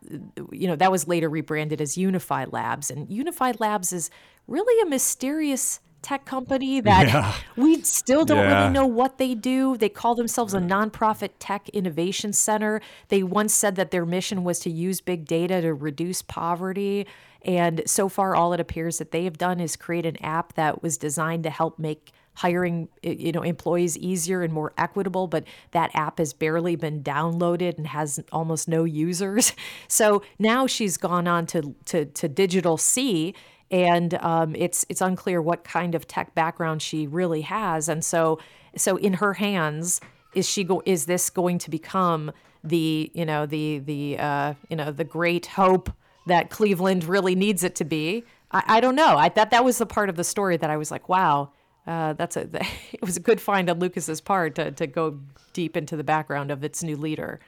you 0.52 0.68
know 0.68 0.76
that 0.76 0.92
was 0.92 1.08
later 1.08 1.30
rebranded 1.30 1.80
as 1.80 1.96
Unify 1.96 2.46
Labs. 2.50 2.90
And 2.90 3.10
Unify 3.10 3.54
Labs 3.60 3.94
is 3.94 4.10
really 4.48 4.82
a 4.82 4.90
mysterious 4.90 5.80
tech 6.01 6.25
company 6.25 6.79
that 6.89 7.36
we 7.56 7.82
still 7.82 8.25
don't 8.25 8.38
Yeah. 8.38 8.62
really 8.62 8.74
know 8.74 8.86
what 8.86 9.18
they 9.18 9.36
do. 9.36 9.77
They 9.77 9.89
call 9.89 10.15
themselves 10.15 10.53
a 10.53 10.60
nonprofit 10.60 11.32
tech 11.39 11.70
innovation 11.70 12.34
center. 12.34 12.82
They 13.10 13.24
once 13.24 13.53
said 13.53 13.75
that 13.75 13.91
their 13.91 14.06
mission 14.06 14.44
was 14.44 14.60
to 14.62 14.70
use 14.70 15.01
big 15.01 15.25
data 15.25 15.62
to 15.62 15.74
reduce 15.74 16.22
poverty. 16.22 17.06
And 17.44 17.82
so 17.86 18.10
far, 18.10 18.36
all 18.36 18.53
it 18.53 18.60
appears 18.60 18.98
that 18.98 19.12
they 19.12 19.24
have 19.24 19.38
done 19.38 19.60
is 19.60 19.75
create 19.75 20.06
an 20.06 20.18
app 20.24 20.53
that 20.53 20.84
was 20.84 20.98
designed 20.98 21.44
to 21.44 21.50
help 21.50 21.79
make 21.79 22.12
hiring 22.36 22.88
you 23.03 23.34
know 23.34 23.41
employees 23.41 23.98
easier 23.98 24.44
and 24.44 24.53
more 24.53 24.72
equitable 24.77 25.27
but 25.27 25.44
that 25.72 25.91
app 25.94 26.20
has 26.20 26.32
barely 26.32 26.77
been 26.77 27.03
downloaded 27.03 27.77
and 27.77 27.88
has 27.88 28.18
almost 28.32 28.65
no 28.70 28.86
users 28.86 29.51
so 29.89 30.22
now 30.38 30.65
she's 30.65 30.96
gone 30.96 31.27
on 31.27 31.46
to 31.46 31.75
to, 31.84 32.06
to 32.06 32.29
digital 32.29 32.77
c 32.77 33.34
and 33.72 34.14
um, 34.16 34.56
it's 34.56 34.86
it's 34.90 35.02
unclear 35.02 35.42
what 35.42 35.64
kind 35.64 35.96
of 35.96 36.08
tech 36.08 36.34
background 36.36 36.82
she 36.82 37.08
really 37.08 37.42
has. 37.42 37.90
And 37.90 38.04
so 38.04 38.40
so 38.76 38.98
in 38.98 39.14
her 39.14 39.34
hands 39.34 40.02
is 40.34 40.48
she 40.48 40.64
go 40.64 40.82
is 40.86 41.06
this 41.06 41.30
going 41.30 41.58
to 41.60 41.70
become 41.70 42.32
the 42.64 43.12
you 43.14 43.26
know 43.26 43.46
the 43.46 43.80
the 43.80 44.18
uh, 44.20 44.54
you 44.70 44.76
know 44.76 44.92
the 44.92 45.04
great 45.04 45.48
hope 45.48 45.92
that 46.28 46.50
Cleveland 46.50 47.04
really 47.04 47.36
needs 47.36 47.64
it 47.64 47.76
to 47.76 47.86
be? 47.86 48.24
I, 48.52 48.64
I 48.68 48.80
don't 48.80 48.96
know. 48.96 49.18
I 49.18 49.30
thought 49.30 49.52
that 49.52 49.64
was 49.64 49.78
the 49.78 49.86
part 49.86 50.10
of 50.10 50.16
the 50.16 50.24
story 50.24 50.58
that 50.58 50.70
I 50.70 50.78
was 50.78 50.92
like 50.92 51.10
wow 51.10 51.52
uh, 51.90 52.14
that's 52.14 52.38
a 52.38 52.48
it 52.94 53.02
was 53.02 53.18
a 53.18 53.20
good 53.20 53.42
find 53.42 53.70
on 53.70 53.80
Lucas's 53.80 54.22
part 54.22 54.56
to 54.56 54.72
to 54.72 54.88
go 54.88 55.20
deep 55.54 55.76
into 55.76 55.98
the 55.98 56.04
background 56.04 56.52
of 56.52 56.64
its 56.64 56.84
new 56.84 56.96
leader. 56.96 57.40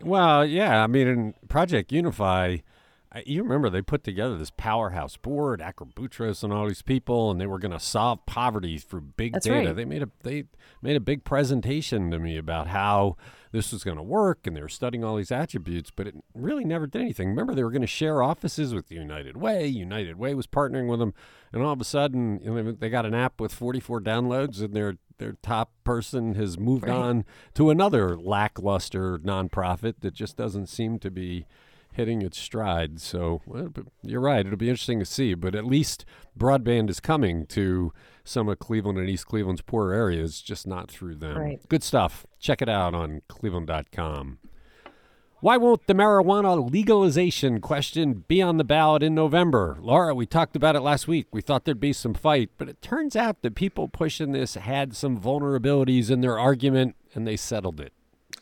Well, 0.00 0.44
yeah, 0.44 0.82
I 0.82 0.86
mean, 0.86 1.06
in 1.06 1.34
Project 1.48 1.90
Unify, 1.90 2.58
you 3.26 3.42
remember 3.42 3.70
they 3.70 3.82
put 3.82 4.02
together 4.04 4.36
this 4.36 4.50
powerhouse 4.50 5.16
board, 5.16 5.60
Akram 5.62 5.90
Boutros 5.94 6.42
and 6.42 6.52
all 6.52 6.66
these 6.66 6.82
people, 6.82 7.30
and 7.30 7.40
they 7.40 7.46
were 7.46 7.58
going 7.58 7.72
to 7.72 7.78
solve 7.80 8.24
poverty 8.26 8.78
through 8.78 9.02
big 9.16 9.32
That's 9.34 9.46
data. 9.46 9.68
right. 9.68 9.76
They 9.76 9.84
made 9.84 10.02
a 10.02 10.08
they 10.22 10.44
made 10.82 10.96
a 10.96 11.00
big 11.00 11.24
presentation 11.24 12.10
to 12.10 12.18
me 12.18 12.36
about 12.36 12.66
how 12.68 13.16
this 13.52 13.72
was 13.72 13.84
going 13.84 13.96
to 13.98 14.02
work, 14.02 14.46
and 14.46 14.56
they 14.56 14.60
were 14.60 14.68
studying 14.68 15.04
all 15.04 15.16
these 15.16 15.30
attributes, 15.30 15.92
but 15.94 16.08
it 16.08 16.14
really 16.34 16.64
never 16.64 16.86
did 16.88 17.02
anything. 17.02 17.28
Remember, 17.28 17.54
they 17.54 17.62
were 17.62 17.70
going 17.70 17.82
to 17.82 17.86
share 17.86 18.20
offices 18.20 18.74
with 18.74 18.90
United 18.90 19.36
Way. 19.36 19.66
United 19.68 20.18
Way 20.18 20.34
was 20.34 20.48
partnering 20.48 20.88
with 20.88 20.98
them, 20.98 21.14
and 21.52 21.62
all 21.62 21.72
of 21.72 21.80
a 21.80 21.84
sudden, 21.84 22.40
you 22.42 22.52
know, 22.52 22.72
they 22.72 22.90
got 22.90 23.06
an 23.06 23.14
app 23.14 23.40
with 23.40 23.54
44 23.54 24.00
downloads, 24.00 24.60
and 24.60 24.74
their 24.74 24.96
their 25.18 25.34
top 25.42 25.70
person 25.84 26.34
has 26.34 26.58
moved 26.58 26.88
Right. 26.88 26.92
on 26.96 27.24
to 27.54 27.70
another 27.70 28.16
lackluster 28.18 29.16
nonprofit 29.20 30.00
that 30.00 30.12
just 30.14 30.36
doesn't 30.36 30.66
seem 30.66 30.98
to 30.98 31.10
be 31.10 31.46
hitting 31.94 32.22
its 32.22 32.38
stride. 32.38 33.00
So 33.00 33.42
well, 33.46 33.70
you're 34.02 34.20
right. 34.20 34.44
It'll 34.44 34.58
be 34.58 34.68
interesting 34.68 34.98
to 35.00 35.04
see. 35.04 35.34
But 35.34 35.54
at 35.54 35.64
least 35.64 36.04
broadband 36.38 36.90
is 36.90 37.00
coming 37.00 37.46
to 37.46 37.92
some 38.24 38.48
of 38.48 38.58
Cleveland 38.58 38.98
and 38.98 39.08
East 39.08 39.26
Cleveland's 39.26 39.62
poorer 39.62 39.92
areas, 39.92 40.40
just 40.40 40.66
not 40.66 40.90
through 40.90 41.16
them. 41.16 41.36
Right. 41.36 41.68
Good 41.68 41.82
stuff. 41.82 42.26
Check 42.38 42.62
it 42.62 42.68
out 42.68 42.94
on 42.94 43.22
cleveland.com. 43.28 44.38
Why 45.44 45.58
won't 45.58 45.86
the 45.86 45.92
marijuana 45.92 46.72
legalization 46.72 47.60
question 47.60 48.24
be 48.26 48.40
on 48.40 48.56
the 48.56 48.64
ballot 48.64 49.02
in 49.02 49.14
November? 49.14 49.76
Laura, 49.78 50.14
we 50.14 50.24
talked 50.24 50.56
about 50.56 50.74
it 50.74 50.80
last 50.80 51.06
week. 51.06 51.26
We 51.32 51.42
thought 51.42 51.66
there'd 51.66 51.78
be 51.78 51.92
some 51.92 52.14
fight, 52.14 52.48
but 52.56 52.70
it 52.70 52.80
turns 52.80 53.14
out 53.14 53.42
that 53.42 53.54
people 53.54 53.86
pushing 53.88 54.32
this 54.32 54.54
had 54.54 54.96
some 54.96 55.20
vulnerabilities 55.20 56.10
in 56.10 56.22
their 56.22 56.38
argument 56.38 56.96
and 57.14 57.26
they 57.26 57.36
settled 57.36 57.78
it. 57.78 57.92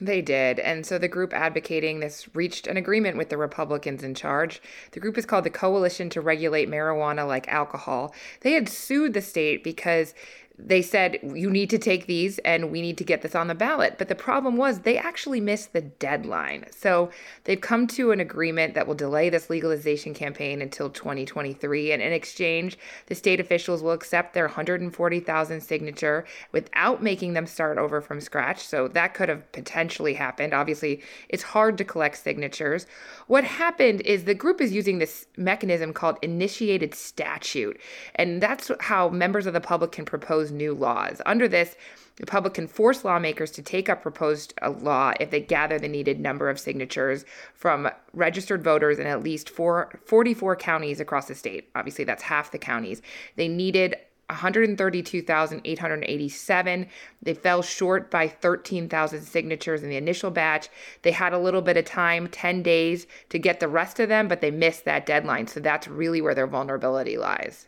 They 0.03 0.21
did. 0.21 0.59
And 0.59 0.85
so 0.85 0.99
the 0.99 1.07
group 1.07 1.33
advocating 1.33 2.01
this 2.01 2.29
reached 2.35 2.67
an 2.67 2.77
agreement 2.77 3.17
with 3.17 3.29
the 3.29 3.37
Republicans 3.37 4.03
in 4.03 4.17
charge. 4.17 4.61
The 4.91 4.99
group 4.99 5.17
is 5.17 5.25
called 5.25 5.45
the 5.45 5.51
Coalition 5.51 6.11
to 6.11 6.21
Regulate 6.21 6.69
Marijuana 6.69 7.25
Like 7.25 7.47
Alcohol. 7.47 8.13
They 8.41 8.55
had 8.55 8.69
sued 8.69 9.15
the 9.15 9.21
state 9.21 9.63
because 9.63 10.13
they 10.59 10.83
said, 10.83 11.19
you 11.23 11.51
need 11.51 11.71
to 11.71 11.79
take 11.79 12.07
these 12.07 12.39
and 12.41 12.71
we 12.71 12.83
need 12.83 12.99
to 12.99 13.05
get 13.05 13.23
this 13.23 13.35
on 13.35 13.49
the 13.49 13.55
ballot. 13.55 13.97
But 13.99 14.09
the 14.09 14.15
problem 14.15 14.57
was 14.57 14.81
they 14.81 14.99
actually 14.99 15.41
missed 15.41 15.73
the 15.73 15.81
deadline. 15.81 16.67
So 16.71 17.11
they've 17.45 17.61
come 17.61 17.87
to 17.89 18.13
an 18.13 18.21
agreement 18.21 18.75
that 18.75 18.87
will 18.87 18.95
delay 18.95 19.31
this 19.31 19.51
legalization 19.51 20.15
campaign 20.15 20.61
until 20.61 20.91
2023. 20.91 21.93
And 21.93 22.03
in 22.03 22.13
exchange, 22.13 22.79
the 23.07 23.15
state 23.15 23.41
officials 23.41 23.83
will 23.83 23.93
accept 23.93 24.35
their 24.35 24.47
140,000 24.47 25.61
signature 25.61 26.25
without 26.53 27.03
making 27.03 27.33
them 27.33 27.47
start 27.47 27.79
over 27.79 28.01
from 28.01 28.21
scratch. 28.21 28.67
So 28.67 28.89
that 28.89 29.15
could 29.15 29.29
have 29.29 29.51
potentially 29.53 30.15
happened. 30.15 30.53
Obviously, 30.53 31.03
it's 31.29 31.43
hard 31.43 31.79
to 31.79 31.85
collect 31.85 32.19
signatures. 32.19 32.87
What 33.27 33.45
happened 33.45 34.03
is 34.03 34.25
the 34.25 34.35
group 34.35 34.61
is 34.61 34.73
using 34.73 34.99
this 34.99 35.27
mechanism 35.37 35.93
called 35.93 36.19
initiated 36.23 36.95
statute. 36.95 37.81
And 38.15 38.43
that's 38.43 38.71
how 38.81 39.09
members 39.09 39.47
of 39.47 39.55
the 39.55 39.61
public 39.61 39.93
can 39.93 40.05
propose 40.05 40.42
new 40.51 40.75
laws. 40.75 41.21
Under 41.27 41.47
this, 41.47 41.77
the 42.17 42.27
public 42.27 42.55
can 42.55 42.67
force 42.67 43.05
lawmakers 43.05 43.51
to 43.53 43.63
take 43.63 43.89
up 43.89 44.03
proposed 44.03 44.53
uh, 44.61 44.71
law 44.71 45.13
if 45.19 45.31
they 45.31 45.41
gather 45.41 45.79
the 45.79 45.89
needed 45.89 46.21
number 46.21 46.51
of 46.51 46.61
signatures 46.61 47.25
from 47.55 47.89
registered 48.13 48.63
voters 48.63 48.99
in 48.99 49.07
at 49.07 49.23
least 49.23 49.49
four, 49.49 49.99
44 50.05 50.57
counties 50.57 51.01
across 51.01 51.27
the 51.27 51.35
state. 51.35 51.71
Obviously, 51.75 52.05
that's 52.05 52.23
half 52.23 52.51
the 52.51 52.59
counties. 52.59 53.01
They 53.37 53.49
needed 53.49 53.97
132,887. 54.29 56.87
They 57.23 57.35
fell 57.35 57.63
short 57.63 58.11
by 58.11 58.29
13,000 58.29 59.23
signatures 59.23 59.83
in 59.83 59.89
the 59.89 59.97
initial 59.97 60.31
batch. 60.31 60.69
They 61.03 61.13
had 61.13 61.33
a 61.33 61.39
little 61.39 61.63
bit 61.63 61.77
of 61.77 61.85
time, 61.85 62.29
10 62.29 62.63
days, 62.63 63.07
to 63.31 63.39
get 63.39 63.61
the 63.61 63.69
rest 63.69 64.01
of 64.01 64.09
them, 64.09 64.29
but 64.29 64.41
they 64.41 64.51
missed 64.51 64.85
that 64.85 65.07
deadline. 65.07 65.47
So 65.47 65.61
that's 65.61 65.89
really 65.89 66.21
where 66.21 66.35
their 66.35 66.47
vulnerability 66.47 67.17
lies. 67.17 67.67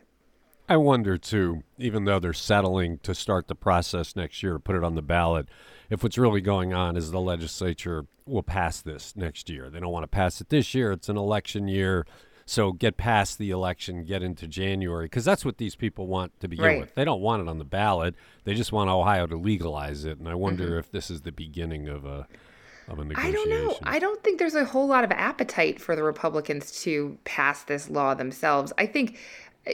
I 0.69 0.77
wonder 0.77 1.19
too, 1.19 1.63
even 1.79 2.05
though 2.05 2.19
they're 2.19 2.33
settling 2.33 2.99
to 2.99 3.15
start 3.15 3.49
the 3.49 3.55
process 3.55 4.17
next 4.17 4.43
year, 4.43 4.55
to 4.55 4.59
put 4.59 4.77
it 4.77 4.85
on 4.85 4.95
the 4.95 5.03
ballot, 5.03 5.49
if 5.91 6.03
what's 6.03 6.19
really 6.19 6.41
going 6.41 6.73
on 6.73 6.97
is 6.97 7.11
the 7.11 7.21
legislature 7.21 8.07
will 8.27 8.43
pass 8.43 8.81
this 8.81 9.15
next 9.15 9.51
year. 9.51 9.69
They 9.69 9.81
don't 9.81 9.93
want 9.93 10.05
to 10.05 10.09
pass 10.09 10.41
it 10.41 10.49
this 10.49 10.75
year. 10.75 10.93
It's 10.93 11.09
an 11.09 11.19
election 11.19 11.69
year. 11.69 12.07
So 12.47 12.73
get 12.73 12.97
past 12.97 13.39
the 13.39 13.51
election, 13.51 14.05
get 14.05 14.23
into 14.23 14.47
January, 14.47 15.07
because 15.07 15.25
that's 15.25 15.45
what 15.45 15.57
these 15.59 15.77
people 15.77 16.07
want 16.07 16.39
to 16.41 16.49
begin 16.49 16.65
Right. 16.65 16.81
with. 16.81 16.95
They 16.95 17.05
don't 17.05 17.23
want 17.23 17.43
it 17.43 17.49
on 17.49 17.59
the 17.59 17.65
ballot. 17.65 18.15
They 18.45 18.55
just 18.55 18.73
want 18.73 18.91
Ohio 18.91 19.27
to 19.27 19.37
legalize 19.37 20.05
it. 20.05 20.19
And 20.19 20.29
I 20.29 20.35
wonder 20.35 20.65
mm-hmm. 20.65 20.79
if 20.79 20.91
this 20.91 21.11
is 21.11 21.23
the 21.23 21.33
beginning 21.33 21.89
of 21.89 22.05
a 22.05 22.27
of 22.87 22.99
a 22.99 23.07
I 23.17 23.31
don't 23.31 23.49
know. 23.49 23.79
I 23.85 23.99
don't 23.99 24.23
think 24.23 24.39
there's 24.39 24.55
a 24.55 24.65
whole 24.65 24.87
lot 24.87 25.05
of 25.05 25.11
appetite 25.11 25.81
for 25.81 25.97
the 25.97 26.03
Republicans 26.03 26.83
to 26.83 27.19
pass 27.25 27.63
this 27.63 27.89
law 27.89 28.13
themselves. 28.15 28.75
I 28.77 28.85
think 28.85 29.19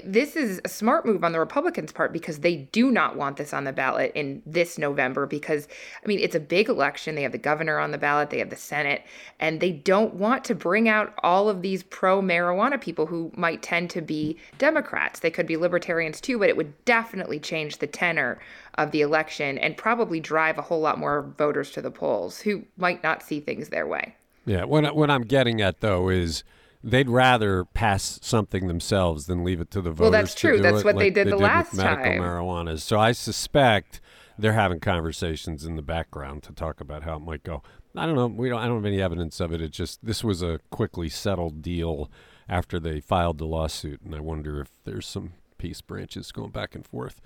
this 0.04 0.36
is 0.36 0.60
a 0.64 0.68
smart 0.68 1.04
move 1.04 1.24
on 1.24 1.32
the 1.32 1.40
Republicans' 1.40 1.92
part 1.92 2.12
because 2.12 2.40
they 2.40 2.56
do 2.56 2.90
not 2.90 3.16
want 3.16 3.36
this 3.36 3.52
on 3.52 3.64
the 3.64 3.72
ballot 3.72 4.12
in 4.14 4.42
this 4.46 4.78
November 4.78 5.26
because, 5.26 5.66
I 6.02 6.06
mean, 6.06 6.20
it's 6.20 6.34
a 6.34 6.40
big 6.40 6.68
election. 6.68 7.14
They 7.14 7.22
have 7.22 7.32
the 7.32 7.38
governor 7.38 7.78
on 7.78 7.90
the 7.90 7.98
ballot, 7.98 8.30
they 8.30 8.38
have 8.38 8.50
the 8.50 8.56
Senate, 8.56 9.02
and 9.40 9.60
they 9.60 9.72
don't 9.72 10.14
want 10.14 10.44
to 10.44 10.54
bring 10.54 10.88
out 10.88 11.14
all 11.22 11.48
of 11.48 11.62
these 11.62 11.82
pro 11.82 12.22
marijuana 12.22 12.80
people 12.80 13.06
who 13.06 13.32
might 13.36 13.62
tend 13.62 13.90
to 13.90 14.00
be 14.00 14.36
Democrats. 14.58 15.20
They 15.20 15.30
could 15.30 15.46
be 15.46 15.56
libertarians 15.56 16.20
too, 16.20 16.38
but 16.38 16.48
it 16.48 16.56
would 16.56 16.84
definitely 16.84 17.40
change 17.40 17.78
the 17.78 17.86
tenor 17.86 18.38
of 18.74 18.92
the 18.92 19.00
election 19.00 19.58
and 19.58 19.76
probably 19.76 20.20
drive 20.20 20.56
a 20.56 20.62
whole 20.62 20.80
lot 20.80 20.98
more 20.98 21.22
voters 21.36 21.72
to 21.72 21.82
the 21.82 21.90
polls 21.90 22.40
who 22.40 22.64
might 22.76 23.02
not 23.02 23.22
see 23.22 23.40
things 23.40 23.68
their 23.70 23.86
way. 23.86 24.14
Yeah, 24.46 24.64
what 24.64 24.94
what 24.96 25.10
I'm 25.10 25.22
getting 25.22 25.60
at 25.60 25.80
though 25.80 26.08
is 26.08 26.44
they'd 26.82 27.08
rather 27.08 27.64
pass 27.64 28.18
something 28.22 28.66
themselves 28.66 29.26
than 29.26 29.44
leave 29.44 29.60
it 29.60 29.70
to 29.72 29.80
the 29.80 29.90
voters. 29.90 30.00
Well, 30.00 30.10
that's 30.10 30.34
to 30.34 30.40
true. 30.40 30.56
do 30.56 30.62
That's 30.62 30.80
it 30.80 30.84
what 30.84 30.96
they 30.98 31.06
like 31.06 31.14
did 31.14 31.26
the 31.28 31.32
with 31.32 31.42
last 31.42 31.74
medical 31.74 32.04
time. 32.24 32.76
So 32.78 32.98
I 32.98 33.12
suspect 33.12 34.00
they're 34.38 34.52
having 34.54 34.80
conversations 34.80 35.64
in 35.64 35.76
the 35.76 35.82
background 35.82 36.42
to 36.44 36.52
talk 36.52 36.80
about 36.80 37.02
how 37.02 37.16
it 37.16 37.20
might 37.22 37.42
go. 37.42 37.62
I 37.96 38.06
don't 38.06 38.14
know. 38.14 38.28
We 38.28 38.48
don't. 38.48 38.60
I 38.60 38.66
don't 38.66 38.76
have 38.76 38.86
any 38.86 39.02
evidence 39.02 39.40
of 39.40 39.52
it. 39.52 39.60
It 39.60 39.72
just 39.72 40.04
this 40.04 40.22
was 40.22 40.42
a 40.42 40.60
quickly 40.70 41.08
settled 41.08 41.60
deal 41.60 42.08
after 42.48 42.78
they 42.80 43.00
filed 43.00 43.38
the 43.38 43.46
lawsuit, 43.46 44.00
and 44.02 44.14
I 44.14 44.20
wonder 44.20 44.60
if 44.60 44.68
there's 44.84 45.06
some 45.06 45.32
peace 45.58 45.80
branches 45.80 46.30
going 46.32 46.50
back 46.50 46.74
and 46.74 46.86
forth. 46.86 47.20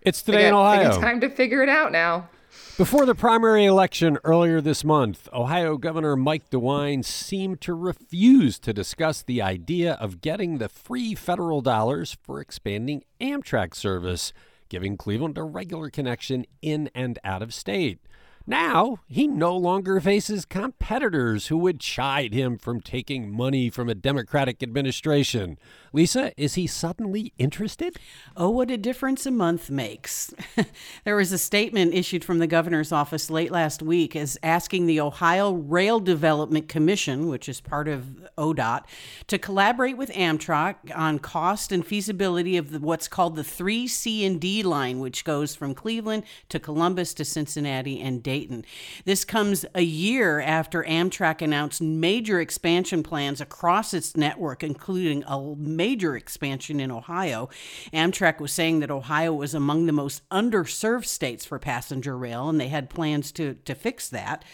It's 0.00 0.22
They 0.22 0.32
today 0.32 0.46
in 0.46 0.52
got- 0.54 0.76
they 0.80 0.86
Ohio. 0.86 1.00
time 1.00 1.20
to 1.20 1.28
figure 1.28 1.62
it 1.62 1.68
out 1.68 1.90
now. 1.92 2.28
Before 2.76 3.06
the 3.06 3.14
primary 3.14 3.64
election 3.64 4.18
earlier 4.22 4.60
this 4.60 4.84
month, 4.84 5.28
Ohio 5.32 5.78
Governor 5.78 6.14
Mike 6.14 6.50
DeWine 6.50 7.04
seemed 7.04 7.60
to 7.62 7.72
refuse 7.72 8.58
to 8.58 8.74
discuss 8.74 9.22
the 9.22 9.40
idea 9.40 9.94
of 9.94 10.20
getting 10.20 10.58
the 10.58 10.68
free 10.68 11.14
federal 11.14 11.62
dollars 11.62 12.18
for 12.22 12.38
expanding 12.38 13.02
Amtrak 13.18 13.74
service, 13.74 14.34
giving 14.68 14.98
Cleveland 14.98 15.38
a 15.38 15.42
regular 15.42 15.88
connection 15.88 16.44
in 16.60 16.90
and 16.94 17.18
out 17.24 17.40
of 17.40 17.54
state. 17.54 17.98
Now, 18.48 19.00
he 19.08 19.26
no 19.26 19.56
longer 19.56 20.00
faces 20.00 20.44
competitors 20.44 21.48
who 21.48 21.58
would 21.58 21.80
chide 21.80 22.32
him 22.32 22.58
from 22.58 22.80
taking 22.80 23.36
money 23.36 23.70
from 23.70 23.88
a 23.88 23.94
Democratic 23.94 24.62
administration. 24.62 25.58
Lisa, 25.92 26.32
is 26.40 26.54
he 26.54 26.68
suddenly 26.68 27.32
interested? 27.38 27.96
Oh, 28.36 28.50
what 28.50 28.70
a 28.70 28.76
difference 28.76 29.26
a 29.26 29.32
month 29.32 29.68
makes. 29.68 30.32
there 31.04 31.16
was 31.16 31.32
a 31.32 31.38
statement 31.38 31.92
issued 31.92 32.22
from 32.22 32.38
the 32.38 32.46
governor's 32.46 32.92
office 32.92 33.30
late 33.30 33.50
last 33.50 33.82
week 33.82 34.14
as 34.14 34.38
asking 34.44 34.86
the 34.86 35.00
Ohio 35.00 35.52
Rail 35.52 35.98
Development 35.98 36.68
Commission, 36.68 37.26
which 37.26 37.48
is 37.48 37.60
part 37.60 37.88
of 37.88 38.28
ODOT, 38.38 38.84
to 39.26 39.38
collaborate 39.38 39.96
with 39.96 40.12
Amtrak 40.12 40.76
on 40.94 41.18
cost 41.18 41.72
and 41.72 41.84
feasibility 41.84 42.56
of 42.56 42.70
the, 42.70 42.78
what's 42.78 43.08
called 43.08 43.34
the 43.34 43.42
3C 43.42 44.24
and 44.24 44.40
D 44.40 44.62
line, 44.62 45.00
which 45.00 45.24
goes 45.24 45.56
from 45.56 45.74
Cleveland 45.74 46.22
to 46.48 46.60
Columbus 46.60 47.12
to 47.14 47.24
Cincinnati 47.24 48.00
and 48.00 48.22
Dayton. 48.22 48.35
Dayton. 48.36 48.66
This 49.06 49.24
comes 49.24 49.64
a 49.74 49.80
year 49.80 50.40
after 50.40 50.82
Amtrak 50.84 51.40
announced 51.40 51.80
major 51.80 52.38
expansion 52.38 53.02
plans 53.02 53.40
across 53.40 53.94
its 53.94 54.14
network, 54.14 54.62
including 54.62 55.24
a 55.26 55.54
major 55.56 56.14
expansion 56.16 56.78
in 56.78 56.90
Ohio. 56.90 57.48
Amtrak 57.94 58.38
was 58.38 58.52
saying 58.52 58.80
that 58.80 58.90
Ohio 58.90 59.32
was 59.32 59.54
among 59.54 59.86
the 59.86 59.92
most 59.92 60.28
underserved 60.28 61.06
states 61.06 61.46
for 61.46 61.58
passenger 61.58 62.14
rail, 62.14 62.50
and 62.50 62.60
they 62.60 62.68
had 62.68 62.90
plans 62.90 63.32
to, 63.32 63.54
to 63.64 63.74
fix 63.74 64.10
that. 64.10 64.44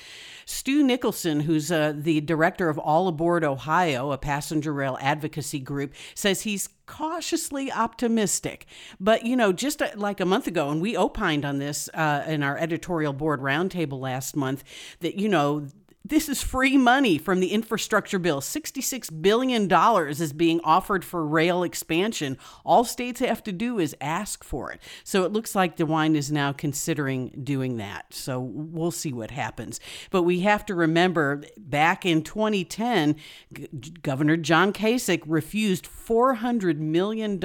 Stu 0.44 0.84
Nicholson, 0.84 1.40
who's 1.40 1.72
uh, 1.72 1.92
the 1.96 2.20
director 2.20 2.68
of 2.68 2.78
All 2.78 3.08
Aboard 3.08 3.42
Ohio, 3.42 4.12
a 4.12 4.18
passenger 4.18 4.72
rail 4.72 4.96
advocacy 5.00 5.58
group, 5.60 5.92
says 6.14 6.42
he's 6.42 6.68
cautiously 6.86 7.70
optimistic. 7.72 8.66
But, 8.98 9.24
you 9.24 9.36
know, 9.36 9.52
just 9.52 9.82
uh, 9.82 9.90
like 9.96 10.20
a 10.20 10.26
month 10.26 10.46
ago, 10.46 10.70
and 10.70 10.80
we 10.80 10.96
opined 10.96 11.44
on 11.44 11.58
this 11.58 11.88
uh, 11.94 12.24
in 12.26 12.42
our 12.42 12.58
editorial 12.58 13.12
board 13.12 13.40
roundtable 13.40 14.00
last 14.00 14.36
month, 14.36 14.64
that, 15.00 15.16
you 15.16 15.28
know, 15.28 15.66
this 16.04 16.28
is 16.28 16.42
free 16.42 16.76
money 16.76 17.16
from 17.16 17.40
the 17.40 17.52
infrastructure 17.52 18.18
bill. 18.18 18.40
$66 18.40 19.22
billion 19.22 19.70
is 20.10 20.32
being 20.32 20.60
offered 20.64 21.04
for 21.04 21.24
rail 21.24 21.62
expansion. 21.62 22.38
All 22.64 22.84
states 22.84 23.20
have 23.20 23.42
to 23.44 23.52
do 23.52 23.78
is 23.78 23.94
ask 24.00 24.42
for 24.42 24.72
it. 24.72 24.80
So 25.04 25.24
it 25.24 25.32
looks 25.32 25.54
like 25.54 25.76
DeWine 25.76 26.16
is 26.16 26.32
now 26.32 26.52
considering 26.52 27.28
doing 27.44 27.76
that. 27.76 28.12
So 28.12 28.40
we'll 28.40 28.90
see 28.90 29.12
what 29.12 29.30
happens. 29.30 29.78
But 30.10 30.22
we 30.22 30.40
have 30.40 30.66
to 30.66 30.74
remember 30.74 31.44
back 31.56 32.04
in 32.04 32.22
2010, 32.22 33.16
G- 33.52 33.68
Governor 34.02 34.36
John 34.36 34.72
Kasich 34.72 35.22
refused 35.26 35.86
$400 35.86 36.78
million 36.78 37.40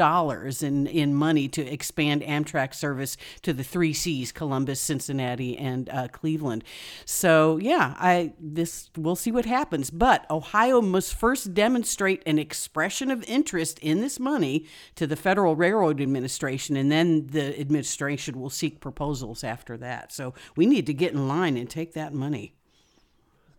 in, 0.62 0.88
in 0.88 1.14
money 1.14 1.48
to 1.50 1.62
expand 1.62 2.24
Amtrak 2.24 2.74
service 2.74 3.18
to 3.44 3.54
the 3.54 3.64
three 3.64 3.94
C's 3.94 4.32
Columbus, 4.32 4.82
Cincinnati, 4.82 5.58
and 5.58 5.90
uh, 5.90 6.08
Cleveland. 6.08 6.64
So, 7.06 7.58
yeah, 7.58 7.94
I 7.98 8.34
this 8.56 8.90
we'll 8.98 9.16
see 9.16 9.32
what 9.32 9.46
happens. 9.46 9.90
But 9.90 10.30
Ohio 10.30 10.82
must 10.82 11.14
first 11.14 11.54
demonstrate 11.54 12.24
an 12.26 12.40
expression 12.40 13.12
of 13.12 13.24
interest 13.24 13.80
in 13.80 14.02
this 14.02 14.20
money 14.20 14.66
to 14.96 15.08
the 15.08 15.16
Federal 15.16 15.56
Railroad 15.56 16.02
Administration, 16.02 16.76
and 16.76 16.92
then 16.92 17.28
the 17.28 17.60
administration 17.60 18.40
will 18.40 18.50
seek 18.50 18.80
proposals 18.80 19.44
after 19.44 19.78
that. 19.78 20.12
So 20.12 20.34
we 20.56 20.66
need 20.66 20.86
to 20.88 20.94
get 20.94 21.14
in 21.14 21.28
line 21.28 21.58
and 21.58 21.70
take 21.70 21.94
that 21.94 22.14
money. 22.14 22.54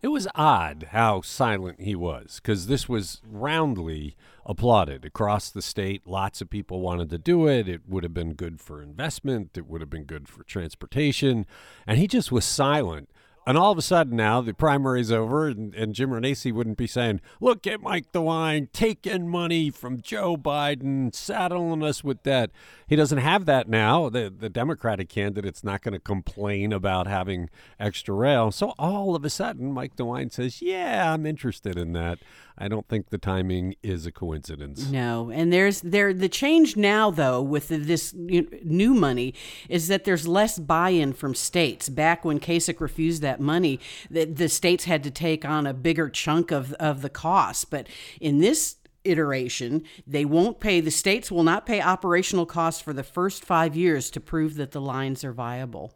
It 0.01 0.07
was 0.07 0.29
odd 0.33 0.87
how 0.91 1.19
silent 1.21 1.81
he 1.81 1.93
was 1.93 2.39
because 2.41 2.67
this 2.67 2.87
was 2.87 3.21
roundly 3.29 4.15
applauded 4.45 5.03
across 5.03 5.49
the 5.49 5.61
state. 5.61 6.07
Lots 6.07 6.39
of 6.39 6.49
people 6.49 6.79
wanted 6.79 7.09
to 7.09 7.17
do 7.17 7.47
it. 7.47 7.67
It 7.67 7.81
would 7.85 8.03
have 8.03 8.13
been 8.13 8.33
good 8.33 8.61
for 8.61 8.81
investment, 8.81 9.57
it 9.57 9.67
would 9.67 9.81
have 9.81 9.89
been 9.89 10.05
good 10.05 10.29
for 10.29 10.43
transportation. 10.43 11.45
And 11.85 11.97
he 11.97 12.07
just 12.07 12.31
was 12.31 12.45
silent 12.45 13.09
and 13.49 13.57
all 13.57 13.71
of 13.71 13.79
a 13.79 13.81
sudden 13.81 14.15
now 14.15 14.41
the 14.41 14.53
primary's 14.53 15.11
over, 15.11 15.47
and, 15.47 15.73
and 15.73 15.95
Jim 15.95 16.11
Renacci 16.11 16.53
wouldn't 16.53 16.77
be 16.77 16.85
saying, 16.85 17.19
"Look 17.41 17.65
at 17.65 17.81
Mike 17.81 18.11
DeWine 18.11 18.67
taking 18.71 19.27
money 19.27 19.71
from 19.71 20.01
Joe 20.01 20.37
Biden, 20.37 21.15
saddling 21.15 21.81
us 21.81 22.03
with 22.03 22.21
debt. 22.21 22.51
He 22.85 22.95
doesn't 22.95 23.17
have 23.17 23.45
that 23.45 23.67
now. 23.67 24.07
The 24.07 24.31
the 24.37 24.49
Democratic 24.49 25.09
candidate's 25.09 25.63
not 25.63 25.81
going 25.81 25.93
to 25.93 25.99
complain 25.99 26.71
about 26.71 27.07
having 27.07 27.49
extra 27.79 28.13
rail. 28.13 28.51
So 28.51 28.75
all 28.77 29.15
of 29.15 29.25
a 29.25 29.31
sudden, 29.31 29.73
Mike 29.73 29.95
DeWine 29.95 30.31
says, 30.31 30.61
"Yeah, 30.61 31.11
I'm 31.11 31.25
interested 31.25 31.75
in 31.75 31.93
that." 31.93 32.19
I 32.61 32.67
don't 32.67 32.87
think 32.89 33.09
the 33.09 33.17
timing 33.17 33.75
is 33.81 34.05
a 34.05 34.11
coincidence. 34.11 34.89
No, 34.89 35.31
and 35.31 35.51
there's 35.51 35.79
there 35.79 36.13
the 36.13 36.27
change 36.27 36.75
now 36.75 37.09
though 37.09 37.41
with 37.41 37.69
this 37.69 38.13
new 38.13 38.93
money 38.93 39.33
is 39.69 39.87
that 39.87 40.03
there's 40.03 40.27
less 40.27 40.59
buy-in 40.59 41.13
from 41.13 41.33
states. 41.33 41.87
Back 41.87 42.25
when 42.25 42.39
Kasich 42.39 42.81
refused 42.81 43.21
that 43.21 43.38
money, 43.39 43.79
the, 44.09 44.25
the 44.25 44.49
states 44.49 44.85
had 44.85 45.03
to 45.03 45.11
take 45.11 45.45
on 45.45 45.67
a 45.67 45.73
bigger 45.73 46.09
chunk 46.09 46.51
of 46.51 46.73
of 46.73 47.01
the 47.01 47.09
cost. 47.09 47.69
But 47.69 47.87
in 48.19 48.39
this 48.39 48.77
iteration, 49.03 49.83
they 50.05 50.25
won't 50.25 50.59
pay 50.59 50.81
the 50.81 50.91
states 50.91 51.31
will 51.31 51.43
not 51.43 51.65
pay 51.65 51.81
operational 51.81 52.45
costs 52.45 52.81
for 52.81 52.93
the 52.93 53.03
first 53.03 53.45
5 53.45 53.75
years 53.75 54.09
to 54.11 54.19
prove 54.19 54.55
that 54.55 54.71
the 54.71 54.81
lines 54.81 55.23
are 55.23 55.31
viable 55.31 55.93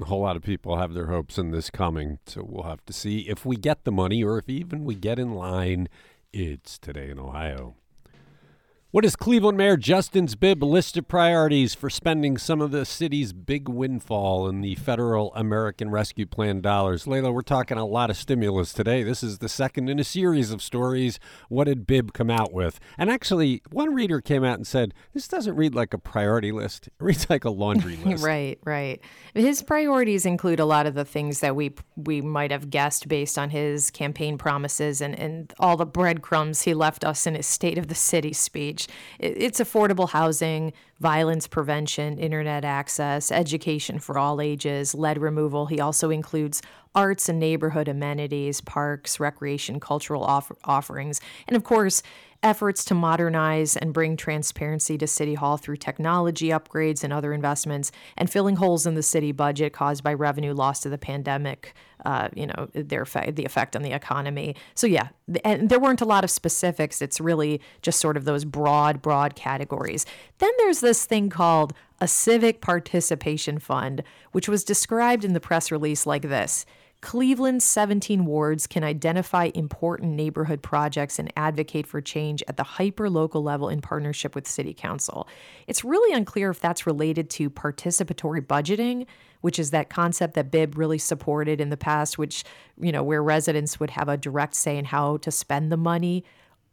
a 0.00 0.04
whole 0.04 0.20
lot 0.20 0.36
of 0.36 0.42
people 0.42 0.78
have 0.78 0.94
their 0.94 1.06
hopes 1.06 1.38
in 1.38 1.50
this 1.50 1.70
coming. 1.70 2.18
So 2.26 2.44
we'll 2.46 2.64
have 2.64 2.84
to 2.86 2.92
see 2.92 3.20
if 3.20 3.44
we 3.44 3.56
get 3.56 3.84
the 3.84 3.92
money 3.92 4.22
or 4.22 4.38
if 4.38 4.48
even 4.48 4.84
we 4.84 4.94
get 4.94 5.18
in 5.18 5.34
line. 5.34 5.88
It's 6.32 6.78
today 6.78 7.10
in 7.10 7.18
Ohio. 7.18 7.74
What 8.90 9.04
is 9.04 9.16
Cleveland 9.16 9.58
Mayor 9.58 9.76
Justin's 9.76 10.34
Bibb 10.34 10.62
list 10.62 10.96
of 10.96 11.06
priorities 11.08 11.74
for 11.74 11.90
spending 11.90 12.38
some 12.38 12.62
of 12.62 12.70
the 12.70 12.86
city's 12.86 13.34
big 13.34 13.68
windfall 13.68 14.48
in 14.48 14.62
the 14.62 14.76
federal 14.76 15.30
American 15.34 15.90
Rescue 15.90 16.24
Plan 16.24 16.62
dollars? 16.62 17.06
Leila, 17.06 17.30
we're 17.30 17.42
talking 17.42 17.76
a 17.76 17.84
lot 17.84 18.08
of 18.08 18.16
stimulus 18.16 18.72
today. 18.72 19.02
This 19.02 19.22
is 19.22 19.40
the 19.40 19.48
second 19.50 19.90
in 19.90 19.98
a 19.98 20.04
series 20.04 20.50
of 20.50 20.62
stories. 20.62 21.20
What 21.50 21.64
did 21.64 21.86
Bibb 21.86 22.14
come 22.14 22.30
out 22.30 22.54
with? 22.54 22.80
And 22.96 23.10
actually, 23.10 23.60
one 23.70 23.92
reader 23.92 24.22
came 24.22 24.42
out 24.42 24.56
and 24.56 24.66
said, 24.66 24.94
This 25.12 25.28
doesn't 25.28 25.54
read 25.54 25.74
like 25.74 25.92
a 25.92 25.98
priority 25.98 26.50
list, 26.50 26.86
it 26.86 26.94
reads 26.98 27.28
like 27.28 27.44
a 27.44 27.50
laundry 27.50 27.96
list. 28.06 28.24
right, 28.24 28.58
right. 28.64 29.02
His 29.34 29.62
priorities 29.62 30.24
include 30.24 30.60
a 30.60 30.64
lot 30.64 30.86
of 30.86 30.94
the 30.94 31.04
things 31.04 31.40
that 31.40 31.54
we 31.54 31.74
we 31.94 32.22
might 32.22 32.50
have 32.50 32.70
guessed 32.70 33.06
based 33.06 33.36
on 33.36 33.50
his 33.50 33.90
campaign 33.90 34.38
promises 34.38 35.02
and, 35.02 35.14
and 35.18 35.52
all 35.58 35.76
the 35.76 35.84
breadcrumbs 35.84 36.62
he 36.62 36.72
left 36.72 37.04
us 37.04 37.26
in 37.26 37.34
his 37.34 37.46
State 37.46 37.76
of 37.76 37.88
the 37.88 37.94
City 37.94 38.32
speech. 38.32 38.77
It's 39.18 39.60
affordable 39.60 40.10
housing, 40.10 40.72
violence 41.00 41.46
prevention, 41.46 42.18
internet 42.18 42.64
access, 42.64 43.32
education 43.32 43.98
for 43.98 44.18
all 44.18 44.40
ages, 44.40 44.94
lead 44.94 45.18
removal. 45.18 45.66
He 45.66 45.80
also 45.80 46.10
includes 46.10 46.62
arts 46.94 47.28
and 47.28 47.38
neighborhood 47.38 47.88
amenities, 47.88 48.60
parks, 48.60 49.20
recreation, 49.20 49.80
cultural 49.80 50.22
offer- 50.24 50.56
offerings, 50.64 51.20
and 51.46 51.56
of 51.56 51.64
course, 51.64 52.02
efforts 52.42 52.84
to 52.84 52.94
modernize 52.94 53.76
and 53.76 53.92
bring 53.92 54.16
transparency 54.16 54.96
to 54.98 55.06
City 55.06 55.34
Hall 55.34 55.56
through 55.56 55.76
technology 55.76 56.48
upgrades 56.48 57.02
and 57.02 57.12
other 57.12 57.32
investments, 57.32 57.90
and 58.16 58.30
filling 58.30 58.56
holes 58.56 58.86
in 58.86 58.94
the 58.94 59.02
city 59.02 59.32
budget 59.32 59.72
caused 59.72 60.04
by 60.04 60.14
revenue 60.14 60.54
lost 60.54 60.82
to 60.84 60.88
the 60.88 60.98
pandemic. 60.98 61.74
Uh, 62.04 62.28
you 62.34 62.46
know, 62.46 62.68
their 62.74 63.04
the 63.32 63.44
effect 63.44 63.74
on 63.74 63.82
the 63.82 63.90
economy. 63.90 64.54
So 64.76 64.86
yeah, 64.86 65.08
and 65.44 65.68
there 65.68 65.80
weren't 65.80 66.00
a 66.00 66.04
lot 66.04 66.22
of 66.22 66.30
specifics. 66.30 67.02
It's 67.02 67.20
really 67.20 67.60
just 67.82 67.98
sort 67.98 68.16
of 68.16 68.24
those 68.24 68.44
broad, 68.44 69.02
broad 69.02 69.34
categories. 69.34 70.06
Then 70.38 70.52
there's 70.58 70.78
this 70.78 71.04
thing 71.06 71.28
called 71.28 71.72
a 72.00 72.06
civic 72.06 72.60
participation 72.60 73.58
fund, 73.58 74.04
which 74.30 74.48
was 74.48 74.62
described 74.62 75.24
in 75.24 75.32
the 75.32 75.40
press 75.40 75.72
release 75.72 76.06
like 76.06 76.22
this. 76.22 76.64
Cleveland's 77.00 77.64
17 77.64 78.26
wards 78.26 78.66
can 78.66 78.82
identify 78.82 79.50
important 79.54 80.14
neighborhood 80.14 80.62
projects 80.62 81.20
and 81.20 81.32
advocate 81.36 81.86
for 81.86 82.00
change 82.00 82.42
at 82.48 82.56
the 82.56 82.64
hyper 82.64 83.08
local 83.08 83.40
level 83.40 83.68
in 83.68 83.80
partnership 83.80 84.34
with 84.34 84.48
City 84.48 84.74
Council. 84.74 85.28
It's 85.68 85.84
really 85.84 86.12
unclear 86.12 86.50
if 86.50 86.58
that's 86.58 86.88
related 86.88 87.30
to 87.30 87.50
participatory 87.50 88.44
budgeting, 88.44 89.06
which 89.42 89.60
is 89.60 89.70
that 89.70 89.90
concept 89.90 90.34
that 90.34 90.50
Bibb 90.50 90.76
really 90.76 90.98
supported 90.98 91.60
in 91.60 91.70
the 91.70 91.76
past, 91.76 92.18
which, 92.18 92.42
you 92.80 92.90
know, 92.90 93.04
where 93.04 93.22
residents 93.22 93.78
would 93.78 93.90
have 93.90 94.08
a 94.08 94.16
direct 94.16 94.56
say 94.56 94.76
in 94.76 94.84
how 94.84 95.18
to 95.18 95.30
spend 95.30 95.70
the 95.70 95.76
money, 95.76 96.24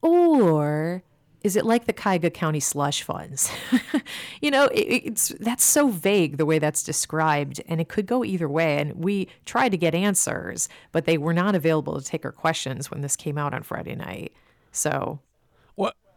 or 0.02 1.04
is 1.46 1.56
it 1.56 1.64
like 1.64 1.86
the 1.86 1.94
Cuyahoga 1.94 2.32
County 2.32 2.60
slush 2.60 3.04
funds? 3.04 3.52
you 4.42 4.50
know, 4.50 4.66
it, 4.70 5.04
it's 5.06 5.28
that's 5.40 5.64
so 5.64 5.90
vague 5.90 6.38
the 6.38 6.46
way 6.46 6.58
that's 6.58 6.82
described, 6.82 7.62
and 7.68 7.80
it 7.80 7.88
could 7.88 8.08
go 8.08 8.26
either 8.26 8.50
way. 8.50 8.80
And 8.80 8.96
we 8.96 9.28
tried 9.46 9.70
to 9.70 9.78
get 9.78 9.94
answers, 9.94 10.68
but 10.92 11.06
they 11.06 11.20
were 11.20 11.36
not 11.36 11.54
available 11.54 12.02
to 12.02 12.04
take 12.04 12.26
our 12.26 12.32
questions 12.32 12.90
when 12.90 13.02
this 13.02 13.16
came 13.16 13.38
out 13.38 13.54
on 13.54 13.62
Friday 13.62 13.94
night. 13.94 14.34
So, 14.72 15.20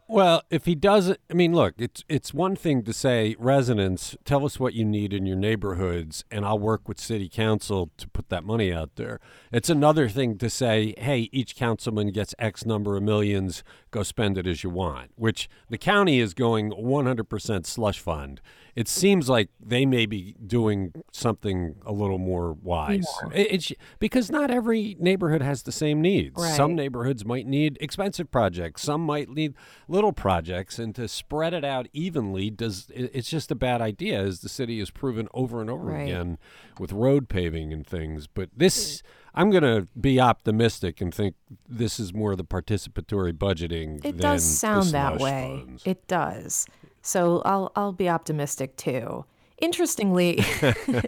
well, 0.09 0.43
if 0.51 0.65
he 0.65 0.75
doesn't, 0.75 1.21
I 1.31 1.35
mean, 1.35 1.55
look, 1.55 1.75
it's 1.77 2.03
it's 2.09 2.33
one 2.33 2.57
thing 2.57 2.83
to 2.85 2.93
say, 2.95 3.37
residents, 3.39 4.17
tell 4.25 4.47
us 4.47 4.59
what 4.59 4.73
you 4.73 4.85
need 4.85 5.13
in 5.13 5.27
your 5.27 5.37
neighborhoods, 5.37 6.25
and 6.31 6.47
I'll 6.47 6.59
work 6.59 6.89
with 6.89 6.99
city 6.99 7.29
council 7.29 7.91
to 7.99 8.09
put 8.09 8.31
that 8.31 8.43
money 8.43 8.73
out 8.73 8.97
there. 8.97 9.21
It's 9.53 9.69
another 9.69 10.09
thing 10.09 10.39
to 10.39 10.49
say, 10.49 10.95
hey, 10.97 11.29
each 11.31 11.55
councilman 11.57 12.11
gets 12.13 12.35
X 12.39 12.65
number 12.65 12.97
of 12.97 13.03
millions, 13.03 13.63
go 13.91 14.03
spend 14.03 14.39
it 14.39 14.47
as 14.47 14.65
you 14.65 14.71
want, 14.71 15.11
which 15.17 15.49
the 15.69 15.79
county 15.79 16.21
is 16.21 16.33
going 16.33 16.71
100% 16.71 17.67
slush 17.67 17.99
fund 17.99 18.41
it 18.79 18.87
seems 18.87 19.29
like 19.29 19.49
they 19.59 19.85
may 19.85 20.07
be 20.07 20.37
doing 20.47 20.93
something 21.11 21.75
a 21.85 21.91
little 21.91 22.19
more 22.19 22.53
wise. 22.53 23.09
It, 23.35 23.49
it's 23.51 23.73
because 23.99 24.31
not 24.31 24.53
every 24.53 24.97
neighborhood 25.01 25.43
has 25.43 25.65
the 25.65 25.73
same 25.73 26.01
needs. 26.01 26.41
Right. 26.41 26.55
Some 26.55 26.77
neighborhoods 26.77 27.25
might 27.25 27.45
need 27.45 27.77
expensive 27.81 28.31
projects. 28.31 28.83
Some 28.83 29.01
might 29.01 29.31
need 29.31 29.55
little 29.99 30.13
projects, 30.13 30.79
and 30.79 30.95
to 30.95 31.09
spread 31.09 31.53
it 31.53 31.65
out 31.65 31.89
evenly 31.93 32.51
does 32.51 32.87
it's 32.95 33.29
just 33.29 33.51
a 33.51 33.57
bad 33.57 33.81
idea, 33.81 34.21
as 34.21 34.41
the 34.41 34.49
city 34.49 34.79
has 34.79 34.91
proven 34.91 35.27
over 35.35 35.61
and 35.61 35.69
over 35.69 35.87
right. 35.87 36.03
again 36.03 36.39
with 36.79 36.93
road 36.93 37.29
paving 37.29 37.73
and 37.73 37.85
things. 37.85 38.29
But 38.29 38.51
this. 38.57 39.03
I'm 39.35 39.51
going 39.51 39.63
to 39.63 39.87
be 40.01 40.19
optimistic 40.19 41.01
and 41.01 41.15
think 41.15 41.37
this 41.69 42.01
is 42.01 42.13
more 42.13 42.35
the 42.35 42.45
participatory 42.45 43.33
budgeting. 43.33 44.05
It 44.05 44.17
does 44.17 44.43
sound 44.43 44.89
that 44.89 45.19
way. 45.19 45.63
Funds. 45.65 45.83
It 45.85 46.09
does. 46.09 46.67
So 47.03 47.43
I'll 47.45 47.71
I'll 47.77 47.93
be 47.93 48.09
optimistic 48.09 48.77
too. 48.77 49.27
Interestingly, 49.59 50.45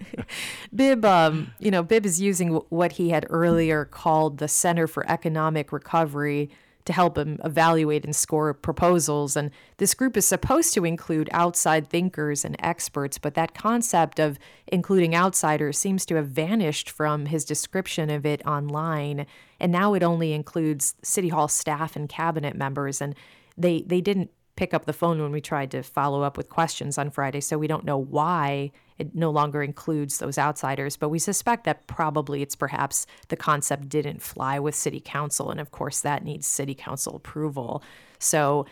Bibb, 0.74 1.04
um, 1.04 1.52
you 1.58 1.70
know, 1.70 1.82
Bibb 1.82 2.04
is 2.04 2.20
using 2.20 2.50
what 2.68 2.92
he 2.92 3.10
had 3.10 3.26
earlier 3.30 3.84
called 3.84 4.38
the 4.38 4.48
Center 4.48 4.86
for 4.86 5.08
Economic 5.08 5.72
Recovery 5.72 6.50
to 6.90 6.94
help 6.94 7.16
him 7.16 7.38
evaluate 7.44 8.04
and 8.04 8.14
score 8.14 8.52
proposals. 8.52 9.36
And 9.36 9.52
this 9.76 9.94
group 9.94 10.16
is 10.16 10.26
supposed 10.26 10.74
to 10.74 10.84
include 10.84 11.28
outside 11.32 11.88
thinkers 11.88 12.44
and 12.44 12.56
experts, 12.58 13.16
but 13.16 13.34
that 13.34 13.54
concept 13.54 14.18
of 14.18 14.38
including 14.66 15.14
outsiders 15.14 15.78
seems 15.78 16.04
to 16.06 16.16
have 16.16 16.26
vanished 16.26 16.90
from 16.90 17.26
his 17.26 17.44
description 17.44 18.10
of 18.10 18.26
it 18.26 18.44
online. 18.44 19.26
And 19.60 19.70
now 19.70 19.94
it 19.94 20.02
only 20.02 20.32
includes 20.32 20.96
City 21.02 21.28
Hall 21.28 21.46
staff 21.46 21.94
and 21.94 22.08
cabinet 22.08 22.56
members. 22.56 23.00
And 23.00 23.14
they, 23.56 23.82
they 23.82 24.00
didn't 24.00 24.30
pick 24.56 24.74
up 24.74 24.84
the 24.84 24.92
phone 24.92 25.22
when 25.22 25.30
we 25.30 25.40
tried 25.40 25.70
to 25.70 25.82
follow 25.82 26.22
up 26.22 26.36
with 26.36 26.48
questions 26.48 26.98
on 26.98 27.10
Friday, 27.10 27.40
so 27.40 27.56
we 27.56 27.66
don't 27.66 27.84
know 27.84 27.96
why 27.96 28.72
it 29.00 29.14
no 29.14 29.30
longer 29.30 29.62
includes 29.62 30.18
those 30.18 30.36
outsiders. 30.36 30.94
But 30.94 31.08
we 31.08 31.18
suspect 31.18 31.64
that 31.64 31.86
probably 31.86 32.42
it's 32.42 32.54
perhaps 32.54 33.06
the 33.28 33.36
concept 33.36 33.88
didn't 33.88 34.20
fly 34.20 34.58
with 34.58 34.74
city 34.74 35.00
council, 35.00 35.50
and 35.50 35.58
of 35.58 35.70
course 35.70 36.00
that 36.00 36.22
needs 36.22 36.46
city 36.46 36.74
council 36.74 37.16
approval. 37.16 37.82
So 38.18 38.66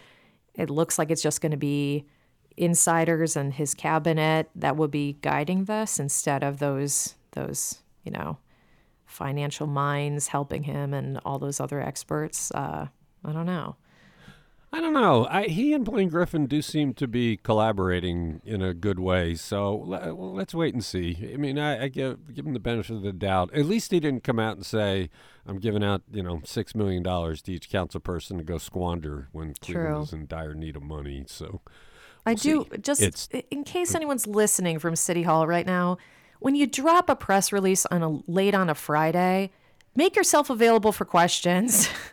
it 0.55 0.69
looks 0.69 0.99
like 0.99 1.11
it's 1.11 1.23
just 1.23 1.41
going 1.41 1.53
to 1.53 1.57
be 1.57 2.05
insiders 2.59 3.37
and 3.37 3.55
his 3.55 3.73
cabinet 3.73 4.51
that 4.55 4.77
will 4.77 4.89
be 4.89 5.17
guiding 5.23 5.65
this 5.65 5.99
instead 5.99 6.43
of 6.43 6.59
those 6.59 7.15
those 7.33 7.79
you 8.05 8.13
know 8.13 8.37
financial 9.07 9.67
minds 9.67 10.29
helping 10.29 10.65
him 10.65 10.93
and 10.93 11.19
all 11.25 11.39
those 11.39 11.59
other 11.59 11.81
experts. 11.81 12.51
Uh, 12.51 12.87
I 13.25 13.33
don't 13.33 13.47
know. 13.47 13.77
I 14.71 14.81
don't 14.83 14.93
know. 14.93 15.27
I, 15.31 15.45
he 15.45 15.73
and 15.73 15.83
Blaine 15.85 16.11
Griffin 16.11 16.47
do 16.47 16.61
seem 16.61 16.93
to 16.95 17.09
be 17.09 17.39
collaborating 17.39 18.43
in 18.45 18.61
a 18.61 18.75
good 18.75 18.99
way. 18.99 19.35
So 19.35 19.75
let, 19.75 20.17
well, 20.17 20.35
let's 20.35 20.55
wait 20.55 20.75
and 20.75 20.85
see. 20.85 21.31
I 21.33 21.39
mean, 21.39 21.59
I, 21.59 21.85
I, 21.85 21.89
give 21.89 22.35
give 22.35 22.47
him 22.47 22.53
the 22.53 22.61
benefit 22.61 22.97
of 22.97 23.03
the 23.03 23.13
doubt. 23.13 23.53
At 23.55 23.65
least 23.65 23.91
he 23.93 24.01
didn't 24.01 24.25
come 24.25 24.39
out 24.39 24.57
and 24.57 24.67
say, 24.67 25.09
"I'm 25.47 25.59
giving 25.59 25.83
out, 25.83 26.03
you 26.13 26.23
know, 26.23 26.43
six 26.45 26.75
million 26.75 27.03
dollars 27.03 27.41
to 27.43 27.53
each 27.53 27.71
council 27.71 27.99
person 27.99 28.37
to 28.37 28.45
go 28.45 28.59
squander 28.59 29.29
when 29.33 29.55
Cleveland 29.55 30.05
is 30.05 30.13
in 30.13 30.27
dire 30.27 30.55
need 30.55 30.77
of 30.77 30.83
money." 30.83 31.25
So 31.27 31.63
we'll 32.27 32.33
I 32.33 32.35
do 32.35 32.67
see. 32.71 32.79
just 32.79 33.01
it's, 33.01 33.29
in 33.51 33.65
case 33.65 33.95
anyone's 33.95 34.27
listening 34.27 34.79
from 34.79 34.97
City 34.97 35.23
Hall 35.23 35.47
right 35.47 35.67
now. 35.67 35.97
When 36.41 36.55
you 36.55 36.67
drop 36.69 37.09
a 37.09 37.17
press 37.17 37.53
release 37.53 37.85
on 37.87 38.03
a 38.03 38.31
late 38.31 38.55
on 38.55 38.71
a 38.71 38.75
Friday, 38.75 39.51
make 39.97 40.15
yourself 40.15 40.51
available 40.51 40.93
for 40.93 41.05
questions. 41.05 41.89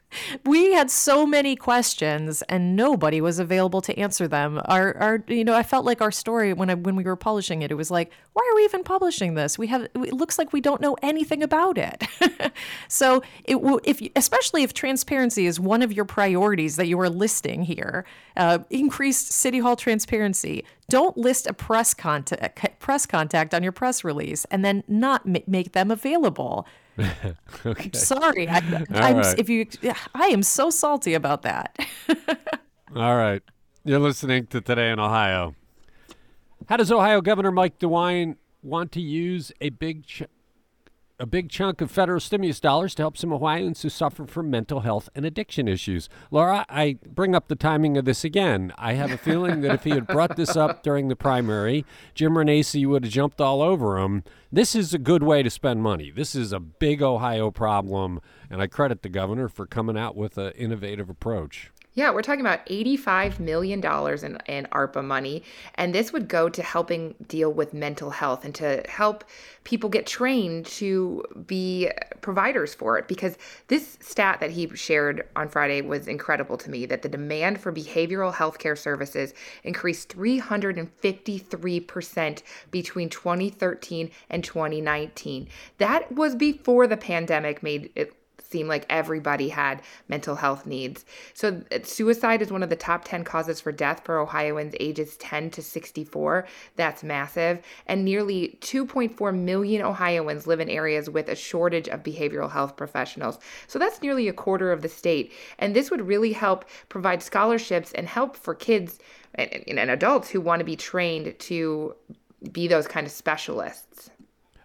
we 0.45 0.73
had 0.73 0.89
so 0.91 1.25
many 1.25 1.56
questions 1.56 2.41
and 2.43 2.75
nobody 2.75 3.21
was 3.21 3.39
available 3.39 3.82
to 3.82 3.97
answer 3.97 4.28
them. 4.28 4.62
Our, 4.65 4.97
our, 4.97 5.23
you 5.28 5.43
know, 5.43 5.54
I 5.54 5.63
felt 5.63 5.86
like 5.86 6.01
our 6.01 6.12
story 6.12 6.54
when 6.54 6.69
I, 6.69 6.75
when 6.75 6.95
we 6.95 7.04
were 7.04 7.15
publishing 7.15 7.62
it, 7.62 7.71
it 7.71 7.75
was 7.75 7.91
like, 7.91 8.12
why 8.34 8.47
are 8.51 8.56
we 8.56 8.63
even 8.65 8.84
publishing 8.84 9.36
this? 9.36 9.58
We 9.58 9.67
have, 9.67 9.84
it 9.84 10.13
looks 10.13 10.38
like 10.38 10.54
we 10.54 10.62
don't 10.62 10.82
know 10.82 10.95
anything 11.01 11.43
about 11.43 11.78
it. 11.78 12.04
so 12.88 13.23
it 13.45 13.58
if, 13.84 14.01
especially 14.15 14.63
if 14.63 14.73
transparency 14.73 15.45
is 15.45 15.60
one 15.60 15.82
of 15.82 15.91
your 15.91 16.06
priorities 16.06 16.75
that 16.75 16.88
you 16.88 16.99
are 16.99 17.10
listing 17.10 17.63
here, 17.63 18.06
uh, 18.38 18.60
increased 18.69 19.32
city 19.32 19.60
hall 19.60 19.75
transparency. 19.75 20.65
Don't 20.89 21.17
list 21.17 21.47
a 21.47 21.54
press 21.54 21.93
contact, 21.93 22.80
press 22.80 23.06
contact 23.06 23.54
on 23.54 23.63
your 23.63 23.71
press 23.71 24.04
release 24.04 24.45
and 24.45 24.63
then 24.63 24.84
not 24.88 25.25
make 25.25 25.71
them 25.71 25.91
available. 25.91 26.67
okay. 27.65 27.86
I'm 27.86 27.93
sorry. 27.93 28.47
I, 28.47 28.58
am 28.58 29.17
right. 29.17 29.39
if 29.39 29.49
you, 29.49 29.67
I 30.13 30.27
am 30.27 30.43
so 30.43 30.69
salty 30.69 31.13
about 31.13 31.41
that. 31.41 31.77
All 32.95 33.15
right, 33.15 33.41
you're 33.84 33.99
listening 33.99 34.47
to 34.47 34.62
Today 34.62 34.91
in 34.91 34.99
Ohio. 34.99 35.55
How 36.67 36.77
does 36.77 36.91
Ohio 36.91 37.21
Governor 37.21 37.51
Mike 37.51 37.79
DeWine 37.79 38.38
want 38.63 38.91
to 38.93 39.01
use 39.01 39.51
a 39.62 39.69
big 39.69 40.05
ch- 40.05 40.23
a 41.19 41.25
big 41.25 41.49
chunk 41.49 41.80
of 41.82 41.89
federal 41.89 42.19
stimulus 42.19 42.60
dollars 42.60 42.93
to 42.95 43.04
help 43.04 43.17
some 43.17 43.32
Ohioans 43.32 43.82
who 43.82 43.89
suffer 43.89 44.25
from 44.25 44.49
mental 44.49 44.82
health 44.82 45.10
and 45.15 45.25
addiction 45.25 45.67
issues. 45.67 46.10
Laura, 46.30 46.65
I 46.67 46.97
bring 47.08 47.34
up 47.34 47.47
the 47.47 47.56
timing 47.56 47.97
of 47.97 48.06
this 48.06 48.23
again. 48.23 48.73
I 48.78 48.93
have 48.93 49.12
a 49.12 49.17
feeling 49.17 49.62
that 49.62 49.73
if 49.73 49.84
he 49.86 49.91
had 49.91 50.08
brought 50.08 50.36
this 50.36 50.56
up 50.56 50.84
during 50.84 51.08
the 51.08 51.15
primary, 51.15 51.86
Jim 52.13 52.34
Renacci 52.34 52.86
would 52.88 53.06
have 53.06 53.13
jumped 53.13 53.39
all 53.39 53.62
over 53.62 53.97
him. 53.97 54.23
This 54.51 54.75
is 54.75 54.93
a 54.93 54.99
good 54.99 55.23
way 55.23 55.41
to 55.41 55.49
spend 55.49 55.82
money. 55.82 56.12
This 56.12 56.36
is 56.36 56.51
a 56.51 56.60
big 56.60 57.01
Ohio 57.01 57.51
problem, 57.51 58.19
and 58.49 58.62
I 58.62 58.67
credit 58.67 59.01
the 59.01 59.10
governor 59.10 59.47
for 59.47 59.65
coming 59.65 59.97
out 59.97 60.15
with 60.15 60.38
an 60.38 60.51
innovative 60.54 61.10
approach. 61.10 61.71
Yeah, 61.95 62.12
we're 62.12 62.21
talking 62.23 62.41
about 62.41 62.65
$85 62.65 63.39
million 63.39 63.79
in, 63.79 64.38
in 64.47 64.67
ARPA 64.73 65.01
money. 65.01 65.43
And 65.75 65.95
this 65.95 66.12
would 66.12 66.27
go 66.27 66.49
to 66.49 66.62
helping 66.62 67.15
deal 67.29 67.53
with 67.53 67.73
mental 67.73 68.10
health 68.10 68.43
and 68.43 68.53
to 68.55 68.84
help 68.89 69.23
people 69.63 69.89
get 69.89 70.05
trained 70.05 70.65
to 70.65 71.23
be 71.47 71.89
providers 72.19 72.75
for 72.75 72.97
it. 72.97 73.08
Because 73.08 73.38
this 73.69 73.97
stat 74.01 74.41
that 74.41 74.51
he 74.51 74.67
shared 74.75 75.25
on 75.38 75.47
Friday 75.47 75.81
was 75.81 76.10
incredible 76.10 76.58
to 76.58 76.69
me 76.69 76.86
that 76.86 77.01
the 77.01 77.08
demand 77.08 77.62
for 77.62 77.71
behavioral 77.71 78.34
health 78.34 78.60
care 78.60 78.75
services 78.75 79.34
increased 79.63 80.10
353% 80.10 82.43
between 82.71 83.10
2013 83.10 84.12
and 84.29 84.43
2019. 84.43 85.47
That 85.77 86.12
was 86.12 86.36
before 86.36 86.88
the 86.88 86.97
pandemic 86.97 87.63
made 87.63 87.89
it 87.95 88.13
seemed 88.55 88.69
like 88.69 88.85
everybody 88.89 89.49
had 89.49 89.81
mental 90.07 90.35
health 90.35 90.65
needs. 90.65 91.03
So, 91.33 91.61
uh, 91.73 91.79
suicide 91.83 92.41
is 92.41 92.53
one 92.53 92.63
of 92.63 92.69
the 92.69 92.77
top 92.77 93.03
10 93.03 93.25
causes 93.25 93.59
for 93.59 93.73
death 93.73 94.05
for 94.05 94.17
Ohioans 94.17 94.73
ages 94.79 95.17
10 95.17 95.49
to 95.51 95.61
64. 95.61 96.47
That's 96.77 97.03
massive. 97.03 97.59
And 97.85 98.05
nearly 98.05 98.57
2.4 98.61 99.37
million 99.37 99.81
Ohioans 99.81 100.47
live 100.47 100.61
in 100.61 100.69
areas 100.69 101.09
with 101.09 101.27
a 101.27 101.35
shortage 101.35 101.89
of 101.89 102.01
behavioral 102.01 102.49
health 102.49 102.77
professionals. 102.77 103.39
So, 103.67 103.77
that's 103.77 104.01
nearly 104.01 104.29
a 104.29 104.33
quarter 104.33 104.71
of 104.71 104.81
the 104.81 104.87
state. 104.87 105.33
And 105.59 105.75
this 105.75 105.91
would 105.91 106.07
really 106.07 106.31
help 106.31 106.63
provide 106.87 107.21
scholarships 107.21 107.91
and 107.91 108.07
help 108.07 108.37
for 108.37 108.55
kids 108.55 108.99
and, 109.33 109.51
and 109.67 109.91
adults 109.91 110.29
who 110.29 110.39
want 110.39 110.61
to 110.61 110.65
be 110.65 110.77
trained 110.77 111.37
to 111.39 111.93
be 112.53 112.69
those 112.69 112.87
kind 112.87 113.05
of 113.05 113.11
specialists. 113.11 114.11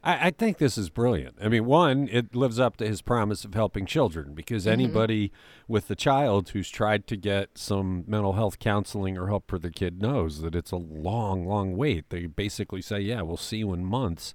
I, 0.03 0.29
I, 0.29 0.31
think 0.31 0.59
this 0.59 0.79
is 0.79 0.89
brilliant. 0.89 1.37
I 1.43 1.49
mean, 1.49 1.67
one, 1.67 2.09
it 2.11 2.35
lives 2.35 2.59
up 2.59 2.77
to 2.79 2.87
his 2.87 3.03
promise 3.03 3.45
of 3.45 3.55
helping 3.55 3.87
children 3.87 4.35
because 4.35 4.65
mm-hmm. 4.65 4.73
anybody 4.73 5.33
with 5.69 5.91
a 5.91 5.95
child 5.95 6.51
who's 6.51 6.71
tried 6.71 7.07
to 7.09 7.17
get 7.17 7.59
some 7.59 8.05
mental 8.07 8.33
health 8.33 8.59
counseling 8.59 9.19
or 9.19 9.29
help 9.29 9.45
for 9.49 9.59
their 9.59 9.71
kid 9.71 10.01
knows 10.01 10.41
that 10.41 10.55
it's 10.55 10.73
a 10.73 10.77
long, 10.77 11.47
long 11.47 11.77
wait. 11.77 12.09
They 12.09 12.27
basically 12.27 12.83
say, 12.83 13.01
"Yeah, 13.01 13.23
we'll 13.23 13.37
see 13.37 13.59
you 13.59 13.73
in 13.73 13.85
months." 13.85 14.35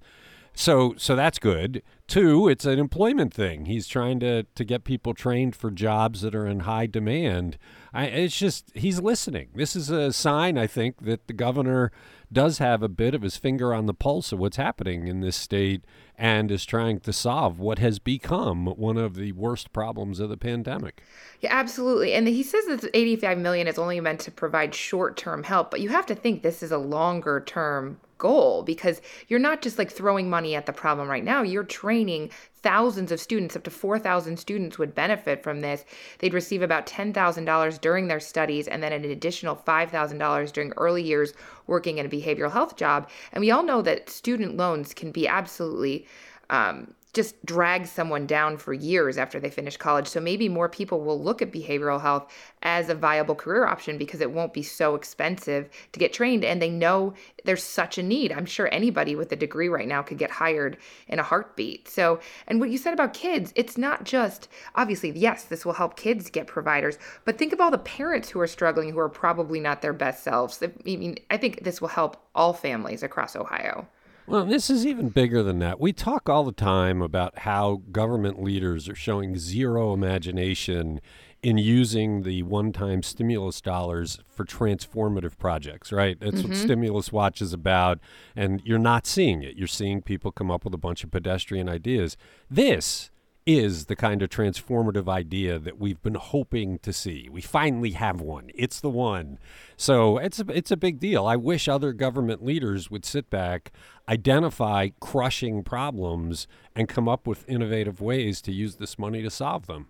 So, 0.58 0.94
so 0.96 1.14
that's 1.14 1.38
good. 1.38 1.82
Two, 2.06 2.48
it's 2.48 2.64
an 2.64 2.78
employment 2.78 3.34
thing. 3.34 3.66
He's 3.66 3.86
trying 3.86 4.20
to 4.20 4.44
to 4.44 4.64
get 4.64 4.84
people 4.84 5.12
trained 5.12 5.54
for 5.54 5.70
jobs 5.70 6.22
that 6.22 6.34
are 6.34 6.46
in 6.46 6.60
high 6.60 6.86
demand. 6.86 7.58
I, 7.96 8.04
it's 8.04 8.36
just 8.36 8.70
he's 8.74 9.00
listening. 9.00 9.48
This 9.54 9.74
is 9.74 9.88
a 9.88 10.12
sign, 10.12 10.58
I 10.58 10.66
think, 10.66 11.02
that 11.06 11.28
the 11.28 11.32
governor 11.32 11.90
does 12.30 12.58
have 12.58 12.82
a 12.82 12.90
bit 12.90 13.14
of 13.14 13.22
his 13.22 13.38
finger 13.38 13.72
on 13.72 13.86
the 13.86 13.94
pulse 13.94 14.32
of 14.32 14.38
what's 14.38 14.58
happening 14.58 15.08
in 15.08 15.20
this 15.20 15.34
state 15.34 15.82
and 16.18 16.50
is 16.50 16.66
trying 16.66 17.00
to 17.00 17.12
solve 17.12 17.58
what 17.58 17.78
has 17.78 17.98
become 17.98 18.66
one 18.66 18.98
of 18.98 19.14
the 19.14 19.32
worst 19.32 19.72
problems 19.72 20.20
of 20.20 20.28
the 20.28 20.36
pandemic. 20.36 21.02
Yeah, 21.40 21.54
absolutely. 21.54 22.12
And 22.12 22.28
he 22.28 22.42
says 22.42 22.66
that 22.66 22.90
85 22.92 23.38
million 23.38 23.66
is 23.66 23.78
only 23.78 23.98
meant 24.00 24.20
to 24.20 24.30
provide 24.30 24.74
short-term 24.74 25.44
help, 25.44 25.70
but 25.70 25.80
you 25.80 25.88
have 25.88 26.06
to 26.06 26.14
think 26.14 26.42
this 26.42 26.62
is 26.62 26.72
a 26.72 26.78
longer-term 26.78 27.98
goal 28.18 28.62
because 28.62 29.00
you're 29.28 29.38
not 29.38 29.62
just 29.62 29.78
like 29.78 29.90
throwing 29.90 30.28
money 30.30 30.54
at 30.54 30.66
the 30.66 30.72
problem 30.72 31.08
right 31.08 31.24
now. 31.24 31.42
You're 31.42 31.64
training 31.64 32.30
thousands 32.62 33.12
of 33.12 33.20
students, 33.20 33.54
up 33.54 33.62
to 33.64 33.70
4,000 33.70 34.36
students 34.36 34.78
would 34.78 34.94
benefit 34.94 35.42
from 35.42 35.60
this. 35.60 35.84
They'd 36.18 36.34
receive 36.34 36.62
about 36.62 36.86
$10,000 36.86 37.80
during 37.80 38.08
their 38.08 38.20
studies 38.20 38.66
and 38.66 38.82
then 38.82 38.92
an 38.92 39.04
additional 39.04 39.56
$5,000 39.56 40.52
during 40.52 40.72
early 40.76 41.02
years 41.02 41.32
working 41.66 41.98
in 41.98 42.06
a 42.06 42.08
behavioral 42.08 42.52
health 42.52 42.76
job. 42.76 43.08
And 43.32 43.40
we 43.40 43.50
all 43.50 43.62
know 43.62 43.82
that 43.82 44.10
student 44.10 44.56
loans 44.56 44.94
can 44.94 45.12
be 45.12 45.28
absolutely 45.28 46.06
um, 46.50 46.94
just 47.16 47.44
drag 47.46 47.86
someone 47.86 48.26
down 48.26 48.58
for 48.58 48.74
years 48.74 49.16
after 49.16 49.40
they 49.40 49.48
finish 49.48 49.78
college. 49.78 50.06
So 50.06 50.20
maybe 50.20 50.50
more 50.50 50.68
people 50.68 51.00
will 51.00 51.20
look 51.20 51.40
at 51.40 51.50
behavioral 51.50 52.00
health 52.00 52.30
as 52.62 52.90
a 52.90 52.94
viable 52.94 53.34
career 53.34 53.66
option 53.66 53.96
because 53.96 54.20
it 54.20 54.30
won't 54.30 54.52
be 54.52 54.62
so 54.62 54.94
expensive 54.94 55.70
to 55.92 55.98
get 55.98 56.12
trained 56.12 56.44
and 56.44 56.60
they 56.60 56.68
know 56.68 57.14
there's 57.44 57.62
such 57.62 57.96
a 57.96 58.02
need. 58.02 58.32
I'm 58.32 58.44
sure 58.44 58.68
anybody 58.70 59.16
with 59.16 59.32
a 59.32 59.36
degree 59.36 59.68
right 59.68 59.88
now 59.88 60.02
could 60.02 60.18
get 60.18 60.30
hired 60.30 60.76
in 61.08 61.18
a 61.18 61.22
heartbeat. 61.22 61.88
So, 61.88 62.20
and 62.46 62.60
what 62.60 62.68
you 62.68 62.76
said 62.76 62.92
about 62.92 63.14
kids, 63.14 63.50
it's 63.56 63.78
not 63.78 64.04
just 64.04 64.48
obviously, 64.74 65.10
yes, 65.10 65.44
this 65.44 65.64
will 65.64 65.72
help 65.72 65.96
kids 65.96 66.28
get 66.28 66.46
providers, 66.46 66.98
but 67.24 67.38
think 67.38 67.54
of 67.54 67.60
all 67.62 67.70
the 67.70 67.78
parents 67.78 68.28
who 68.28 68.40
are 68.40 68.46
struggling 68.46 68.92
who 68.92 68.98
are 68.98 69.08
probably 69.08 69.58
not 69.58 69.80
their 69.80 69.94
best 69.94 70.22
selves. 70.22 70.62
I 70.62 70.70
mean, 70.84 71.16
I 71.30 71.38
think 71.38 71.64
this 71.64 71.80
will 71.80 71.88
help 71.88 72.18
all 72.34 72.52
families 72.52 73.02
across 73.02 73.34
Ohio. 73.34 73.88
Well, 74.26 74.44
this 74.44 74.70
is 74.70 74.84
even 74.84 75.10
bigger 75.10 75.42
than 75.42 75.60
that. 75.60 75.78
We 75.78 75.92
talk 75.92 76.28
all 76.28 76.44
the 76.44 76.52
time 76.52 77.00
about 77.00 77.38
how 77.40 77.82
government 77.92 78.42
leaders 78.42 78.88
are 78.88 78.94
showing 78.94 79.38
zero 79.38 79.92
imagination 79.92 81.00
in 81.42 81.58
using 81.58 82.22
the 82.22 82.42
one 82.42 82.72
time 82.72 83.04
stimulus 83.04 83.60
dollars 83.60 84.18
for 84.28 84.44
transformative 84.44 85.38
projects, 85.38 85.92
right? 85.92 86.18
That's 86.18 86.38
mm-hmm. 86.38 86.48
what 86.48 86.56
Stimulus 86.56 87.12
Watch 87.12 87.40
is 87.40 87.52
about. 87.52 88.00
And 88.34 88.60
you're 88.64 88.80
not 88.80 89.06
seeing 89.06 89.42
it. 89.42 89.56
You're 89.56 89.68
seeing 89.68 90.02
people 90.02 90.32
come 90.32 90.50
up 90.50 90.64
with 90.64 90.74
a 90.74 90.78
bunch 90.78 91.04
of 91.04 91.12
pedestrian 91.12 91.68
ideas. 91.68 92.16
This 92.50 93.10
is 93.46 93.86
the 93.86 93.94
kind 93.94 94.22
of 94.22 94.28
transformative 94.28 95.08
idea 95.08 95.58
that 95.58 95.78
we've 95.78 96.02
been 96.02 96.16
hoping 96.16 96.80
to 96.80 96.92
see. 96.92 97.28
We 97.30 97.40
finally 97.40 97.92
have 97.92 98.20
one. 98.20 98.50
It's 98.54 98.80
the 98.80 98.90
one. 98.90 99.38
So 99.76 100.18
it's 100.18 100.40
a, 100.40 100.46
it's 100.48 100.72
a 100.72 100.76
big 100.76 100.98
deal. 100.98 101.26
I 101.26 101.36
wish 101.36 101.68
other 101.68 101.92
government 101.92 102.44
leaders 102.44 102.90
would 102.90 103.04
sit 103.04 103.30
back, 103.30 103.70
identify 104.08 104.88
crushing 105.00 105.62
problems, 105.62 106.48
and 106.74 106.88
come 106.88 107.08
up 107.08 107.26
with 107.26 107.48
innovative 107.48 108.00
ways 108.00 108.42
to 108.42 108.52
use 108.52 108.76
this 108.76 108.98
money 108.98 109.22
to 109.22 109.30
solve 109.30 109.66
them. 109.66 109.86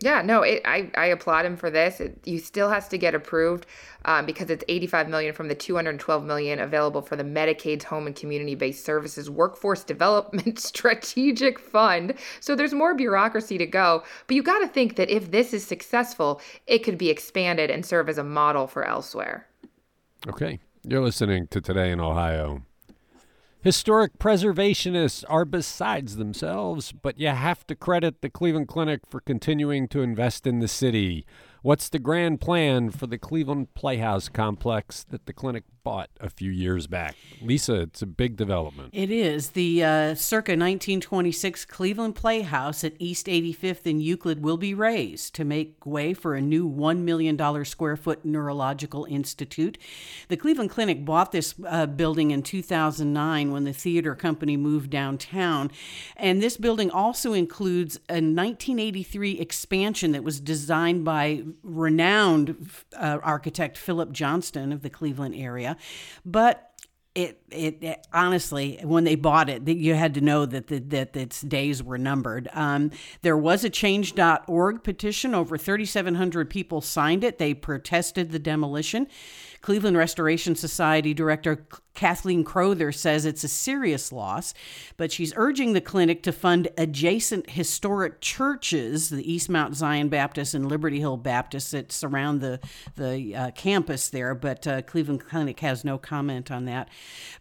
Yeah, 0.00 0.22
no, 0.22 0.42
it, 0.42 0.62
I, 0.64 0.90
I 0.96 1.06
applaud 1.06 1.44
him 1.44 1.56
for 1.56 1.70
this. 1.70 1.98
It, 2.00 2.20
you 2.24 2.38
still 2.38 2.70
has 2.70 2.86
to 2.88 2.98
get 2.98 3.16
approved 3.16 3.66
um, 4.04 4.26
because 4.26 4.48
it's 4.48 4.62
85 4.68 5.08
million 5.08 5.34
from 5.34 5.48
the 5.48 5.56
212 5.56 6.24
million 6.24 6.60
available 6.60 7.02
for 7.02 7.16
the 7.16 7.24
Medicaid's 7.24 7.84
Home 7.84 8.06
and 8.06 8.14
Community-Based 8.14 8.84
Services 8.84 9.28
Workforce 9.28 9.82
Development 9.82 10.56
Strategic 10.60 11.58
Fund. 11.58 12.14
So 12.38 12.54
there's 12.54 12.72
more 12.72 12.94
bureaucracy 12.94 13.58
to 13.58 13.66
go, 13.66 14.04
but 14.28 14.36
you 14.36 14.42
got 14.42 14.60
to 14.60 14.68
think 14.68 14.94
that 14.96 15.10
if 15.10 15.32
this 15.32 15.52
is 15.52 15.66
successful, 15.66 16.40
it 16.68 16.84
could 16.84 16.96
be 16.96 17.10
expanded 17.10 17.68
and 17.68 17.84
serve 17.84 18.08
as 18.08 18.18
a 18.18 18.24
model 18.24 18.68
for 18.68 18.84
elsewhere. 18.84 19.48
Okay, 20.28 20.60
you're 20.84 21.02
listening 21.02 21.48
to 21.48 21.60
Today 21.60 21.90
in 21.90 22.00
Ohio. 22.00 22.62
Historic 23.60 24.18
preservationists 24.20 25.24
are 25.28 25.44
besides 25.44 26.14
themselves, 26.14 26.92
but 26.92 27.18
you 27.18 27.26
have 27.26 27.66
to 27.66 27.74
credit 27.74 28.22
the 28.22 28.30
Cleveland 28.30 28.68
Clinic 28.68 29.00
for 29.04 29.20
continuing 29.20 29.88
to 29.88 30.00
invest 30.00 30.46
in 30.46 30.60
the 30.60 30.68
city. 30.68 31.26
What's 31.62 31.88
the 31.88 31.98
grand 31.98 32.40
plan 32.40 32.90
for 32.90 33.08
the 33.08 33.18
Cleveland 33.18 33.74
Playhouse 33.74 34.28
complex 34.28 35.02
that 35.10 35.26
the 35.26 35.32
clinic 35.32 35.64
a 36.20 36.30
few 36.30 36.50
years 36.50 36.86
back? 36.86 37.16
Lisa, 37.40 37.80
it's 37.80 38.02
a 38.02 38.06
big 38.06 38.36
development. 38.36 38.90
It 38.92 39.10
is. 39.10 39.50
The 39.50 39.84
uh, 39.84 40.14
circa 40.14 40.52
1926 40.52 41.64
Cleveland 41.64 42.14
Playhouse 42.14 42.84
at 42.84 42.94
East 42.98 43.26
85th 43.26 43.86
and 43.86 44.02
Euclid 44.02 44.42
will 44.42 44.56
be 44.56 44.74
razed 44.74 45.34
to 45.36 45.44
make 45.44 45.86
way 45.86 46.14
for 46.14 46.34
a 46.34 46.40
new 46.40 46.68
$1 46.68 46.98
million 46.98 47.64
square 47.64 47.96
foot 47.96 48.24
neurological 48.24 49.06
institute. 49.06 49.78
The 50.28 50.36
Cleveland 50.36 50.70
Clinic 50.70 51.04
bought 51.04 51.32
this 51.32 51.54
uh, 51.66 51.86
building 51.86 52.30
in 52.30 52.42
2009 52.42 53.52
when 53.52 53.64
the 53.64 53.72
theater 53.72 54.14
company 54.14 54.56
moved 54.56 54.90
downtown. 54.90 55.70
And 56.16 56.42
this 56.42 56.56
building 56.56 56.90
also 56.90 57.32
includes 57.32 57.96
a 58.08 58.20
1983 58.20 59.40
expansion 59.40 60.12
that 60.12 60.22
was 60.24 60.40
designed 60.40 61.04
by 61.04 61.44
renowned 61.62 62.70
uh, 62.96 63.18
architect 63.22 63.78
Philip 63.78 64.12
Johnson 64.12 64.72
of 64.72 64.82
the 64.82 64.90
Cleveland 64.90 65.34
area. 65.34 65.76
But 66.24 66.68
it, 67.14 67.42
it, 67.50 67.82
it, 67.82 68.06
honestly, 68.12 68.78
when 68.82 69.02
they 69.02 69.16
bought 69.16 69.48
it, 69.48 69.66
you 69.66 69.94
had 69.94 70.14
to 70.14 70.20
know 70.20 70.46
that 70.46 70.68
the, 70.68 70.78
that 70.78 71.16
its 71.16 71.40
days 71.40 71.82
were 71.82 71.98
numbered. 71.98 72.48
Um, 72.52 72.92
there 73.22 73.36
was 73.36 73.64
a 73.64 73.70
Change.org 73.70 74.84
petition. 74.84 75.34
Over 75.34 75.58
3,700 75.58 76.48
people 76.48 76.80
signed 76.80 77.24
it. 77.24 77.38
They 77.38 77.54
protested 77.54 78.30
the 78.30 78.38
demolition. 78.38 79.08
Cleveland 79.60 79.96
Restoration 79.96 80.54
Society 80.54 81.14
Director 81.14 81.66
Kathleen 81.98 82.44
Crowther 82.44 82.92
says 82.92 83.24
it's 83.24 83.42
a 83.42 83.48
serious 83.48 84.12
loss, 84.12 84.54
but 84.96 85.10
she's 85.10 85.32
urging 85.34 85.72
the 85.72 85.80
clinic 85.80 86.22
to 86.22 86.32
fund 86.32 86.68
adjacent 86.78 87.50
historic 87.50 88.20
churches, 88.20 89.10
the 89.10 89.30
East 89.30 89.48
Mount 89.48 89.74
Zion 89.74 90.08
Baptist 90.08 90.54
and 90.54 90.68
Liberty 90.68 91.00
Hill 91.00 91.16
Baptist 91.16 91.72
that 91.72 91.90
surround 91.90 92.40
the 92.40 92.60
the 92.94 93.34
uh, 93.34 93.50
campus 93.50 94.08
there. 94.10 94.36
But 94.36 94.64
uh, 94.64 94.82
Cleveland 94.82 95.24
Clinic 95.24 95.58
has 95.58 95.84
no 95.84 95.98
comment 95.98 96.52
on 96.52 96.66
that. 96.66 96.88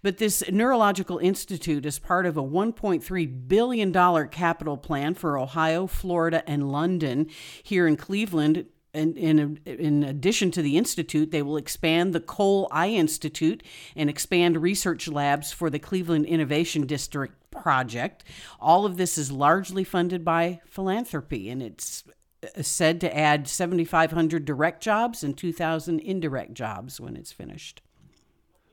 But 0.02 0.18
this 0.18 0.44
neurological 0.52 1.20
institute 1.20 1.86
is 1.86 2.00
part 2.00 2.26
of 2.26 2.36
a 2.36 2.44
1.3 2.44 3.48
billion 3.48 3.92
dollar 3.92 4.26
capital 4.26 4.78
plan 4.78 5.14
for 5.14 5.38
Ohio, 5.38 5.86
Florida, 5.86 6.44
and 6.50 6.72
London. 6.72 7.28
Here 7.62 7.86
in 7.86 7.96
Cleveland, 7.96 8.66
in, 8.98 9.16
in, 9.16 9.60
in, 9.66 10.04
addition 10.04 10.52
to 10.52 10.62
the 10.62 10.78
Institute, 10.78 11.32
they 11.32 11.42
will 11.42 11.58
expand 11.58 12.14
the 12.14 12.20
Cole 12.20 12.68
Eye 12.72 12.90
Institute 12.90 13.64
and 13.96 14.10
expand 14.10 14.62
research 14.62 15.08
labs 15.08 15.52
for 15.52 15.70
the 15.70 15.80
Cleveland 15.80 16.26
Innovation 16.26 16.86
District 16.86 17.36
project. 17.52 18.24
All 18.60 18.86
of 18.86 18.98
this 18.98 19.18
is 19.18 19.32
largely 19.32 19.84
funded 19.84 20.26
by 20.26 20.62
philanthropy, 20.66 21.50
and 21.50 21.62
it's 21.62 22.04
uh, 22.44 22.62
said 22.62 23.02
to 23.02 23.18
add 23.18 23.48
7,500 23.48 24.46
direct 24.46 24.82
jobs 24.82 25.24
and 25.24 25.38
2,000 25.38 26.00
indirect 26.00 26.54
jobs 26.54 27.00
when 27.00 27.16
it's 27.16 27.32
finished. 27.32 27.82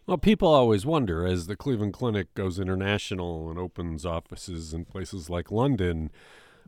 Well, 0.07 0.19
people 0.19 0.49
always 0.49 0.85
wonder 0.85 1.27
as 1.27 1.47
the 1.47 1.57
Cleveland 1.57 1.95
Clinic 1.95 2.35
goes 2.35 2.59
international 2.59 3.49
and 3.49 3.59
opens 3.59 4.05
offices 4.05 4.75
in 4.75 4.85
places 4.85 5.31
like 5.31 5.51
London, 5.51 6.11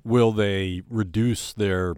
will 0.05 0.33
they 0.33 0.83
reduce 0.89 1.53
their 1.53 1.95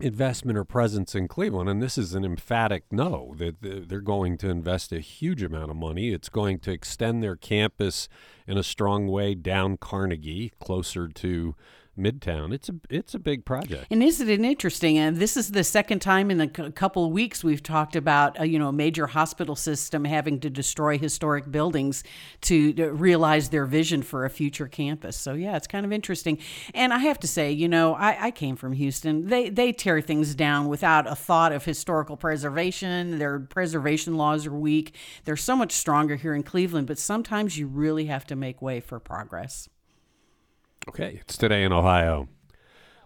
investment 0.00 0.58
or 0.58 0.64
presence 0.64 1.14
in 1.14 1.28
Cleveland, 1.28 1.68
and 1.68 1.82
this 1.82 1.96
is 1.96 2.14
an 2.14 2.24
emphatic 2.24 2.84
no. 2.90 3.34
That 3.38 3.56
they're 3.60 4.00
going 4.00 4.36
to 4.38 4.48
invest 4.48 4.92
a 4.92 5.00
huge 5.00 5.42
amount 5.42 5.70
of 5.70 5.76
money. 5.76 6.10
It's 6.10 6.28
going 6.28 6.58
to 6.60 6.72
extend 6.72 7.22
their 7.22 7.36
campus 7.36 8.08
in 8.46 8.58
a 8.58 8.62
strong 8.62 9.06
way 9.06 9.34
down 9.34 9.76
Carnegie, 9.76 10.52
closer 10.60 11.08
to 11.08 11.54
Midtown. 11.98 12.54
It's 12.54 12.70
a 12.70 12.74
it's 12.88 13.14
a 13.14 13.18
big 13.18 13.44
project. 13.44 13.86
And 13.90 14.02
isn't 14.02 14.28
it 14.28 14.40
interesting? 14.40 14.96
And 14.96 15.18
this 15.18 15.36
is 15.36 15.50
the 15.50 15.62
second 15.62 16.00
time 16.00 16.30
in 16.30 16.40
a 16.40 16.48
couple 16.48 17.04
of 17.04 17.12
weeks 17.12 17.44
we've 17.44 17.62
talked 17.62 17.96
about 17.96 18.40
a, 18.40 18.46
you 18.46 18.58
know 18.58 18.68
a 18.68 18.72
major 18.72 19.06
hospital 19.06 19.54
system 19.54 20.06
having 20.06 20.40
to 20.40 20.48
destroy 20.48 20.96
historic 20.96 21.50
buildings 21.50 22.02
to, 22.42 22.72
to 22.74 22.92
realize 22.92 23.50
their 23.50 23.66
vision 23.66 24.02
for 24.02 24.24
a 24.24 24.30
future 24.30 24.66
campus. 24.66 25.18
So 25.18 25.34
yeah, 25.34 25.56
it's 25.56 25.66
kind 25.66 25.84
of 25.84 25.92
interesting. 25.92 26.38
And 26.74 26.94
I 26.94 26.98
have 26.98 27.20
to 27.20 27.26
say, 27.26 27.52
you 27.52 27.68
know, 27.68 27.94
I, 27.94 28.26
I 28.26 28.30
came 28.30 28.56
from 28.56 28.72
Houston. 28.72 29.26
They 29.26 29.50
they 29.50 29.72
tear 29.72 30.00
things 30.00 30.34
down 30.34 30.68
without 30.68 31.06
a 31.06 31.14
thought 31.14 31.52
of 31.52 31.66
historical 31.66 32.16
preservation. 32.16 33.18
Their 33.18 33.38
preservation 33.38 34.16
laws 34.16 34.46
are 34.46 34.54
weak. 34.54 34.94
They're 35.24 35.36
so 35.36 35.56
much 35.56 35.72
stronger 35.72 36.16
here 36.16 36.34
in 36.34 36.42
Cleveland, 36.42 36.86
but 36.86 36.98
sometimes 36.98 37.58
you 37.58 37.66
really 37.66 38.06
have 38.06 38.26
to 38.28 38.36
make 38.36 38.62
way 38.62 38.80
for 38.80 38.98
progress. 38.98 39.68
Okay, 40.88 41.18
it's 41.20 41.36
today 41.36 41.62
in 41.62 41.72
Ohio. 41.72 42.28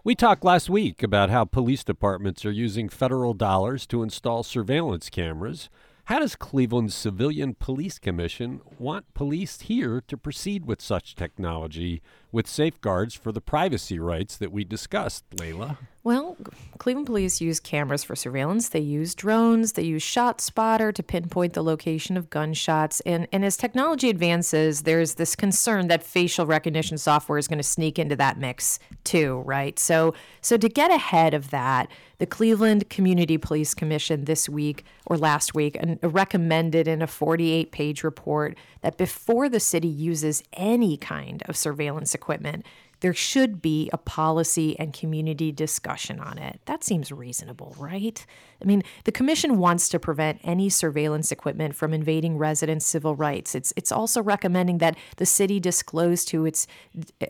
We 0.03 0.15
talked 0.15 0.43
last 0.43 0.67
week 0.67 1.03
about 1.03 1.29
how 1.29 1.45
police 1.45 1.83
departments 1.83 2.43
are 2.43 2.51
using 2.51 2.89
federal 2.89 3.35
dollars 3.35 3.85
to 3.87 4.01
install 4.01 4.41
surveillance 4.41 5.09
cameras. 5.09 5.69
How 6.05 6.19
does 6.19 6.35
Cleveland's 6.35 6.95
Civilian 6.95 7.53
Police 7.53 7.99
Commission 7.99 8.61
want 8.79 9.13
police 9.13 9.61
here 9.61 10.01
to 10.07 10.17
proceed 10.17 10.65
with 10.65 10.81
such 10.81 11.13
technology 11.15 12.01
with 12.31 12.47
safeguards 12.47 13.13
for 13.15 13.31
the 13.31 13.41
privacy 13.41 13.99
rights 13.99 14.37
that 14.37 14.51
we 14.51 14.63
discussed, 14.63 15.23
Leila? 15.39 15.77
Well, 16.07 16.37
Cleveland 16.77 17.07
police 17.07 17.41
use 17.41 17.59
cameras 17.59 18.05
for 18.05 18.15
surveillance. 18.15 18.69
They 18.69 18.79
use 18.79 19.13
drones. 19.13 19.73
They 19.73 19.83
use 19.83 20.05
ShotSpotter 20.05 20.93
to 20.93 21.03
pinpoint 21.03 21.51
the 21.51 21.61
location 21.61 22.15
of 22.15 22.29
gunshots. 22.29 23.01
And, 23.01 23.27
and 23.33 23.43
as 23.43 23.57
technology 23.57 24.09
advances, 24.09 24.83
there's 24.83 25.15
this 25.15 25.35
concern 25.35 25.89
that 25.89 26.03
facial 26.03 26.45
recognition 26.45 26.97
software 26.97 27.37
is 27.37 27.49
going 27.49 27.59
to 27.59 27.63
sneak 27.63 27.99
into 27.99 28.15
that 28.15 28.39
mix 28.39 28.79
too, 29.03 29.39
right? 29.45 29.77
So, 29.77 30.13
so 30.39 30.55
to 30.55 30.69
get 30.69 30.91
ahead 30.91 31.33
of 31.33 31.49
that, 31.49 31.89
the 32.19 32.25
Cleveland 32.25 32.89
Community 32.89 33.37
Police 33.37 33.73
Commission 33.73 34.25
this 34.25 34.47
week 34.47 34.85
or 35.05 35.17
last 35.17 35.53
week 35.53 35.77
recommended 36.01 36.87
in 36.87 37.01
a 37.01 37.07
48 37.07 37.71
page 37.71 38.03
report 38.03 38.57
that 38.81 38.97
before 38.97 39.49
the 39.49 39.59
city 39.59 39.87
uses 39.87 40.41
any 40.53 40.95
kind 40.95 41.43
of 41.47 41.57
surveillance 41.57 42.15
equipment, 42.17 42.65
there 42.99 43.13
should 43.13 43.61
be 43.61 43.89
a 43.93 43.97
policy 43.97 44.77
and 44.79 44.91
community 44.91 45.51
discussion 45.51 46.19
on 46.19 46.37
it. 46.37 46.59
That 46.65 46.83
seems 46.83 47.11
reasonable, 47.11 47.75
right? 47.77 48.25
I 48.61 48.65
mean, 48.65 48.83
the 49.03 49.11
commission 49.11 49.57
wants 49.57 49.89
to 49.89 49.99
prevent 49.99 50.39
any 50.43 50.69
surveillance 50.69 51.31
equipment 51.31 51.75
from 51.75 51.93
invading 51.93 52.37
residents' 52.37 52.85
civil 52.85 53.15
rights. 53.15 53.55
It's 53.55 53.73
it's 53.75 53.91
also 53.91 54.21
recommending 54.21 54.79
that 54.79 54.97
the 55.17 55.25
city 55.25 55.59
disclose 55.59 56.25
to 56.25 56.45
its 56.45 56.67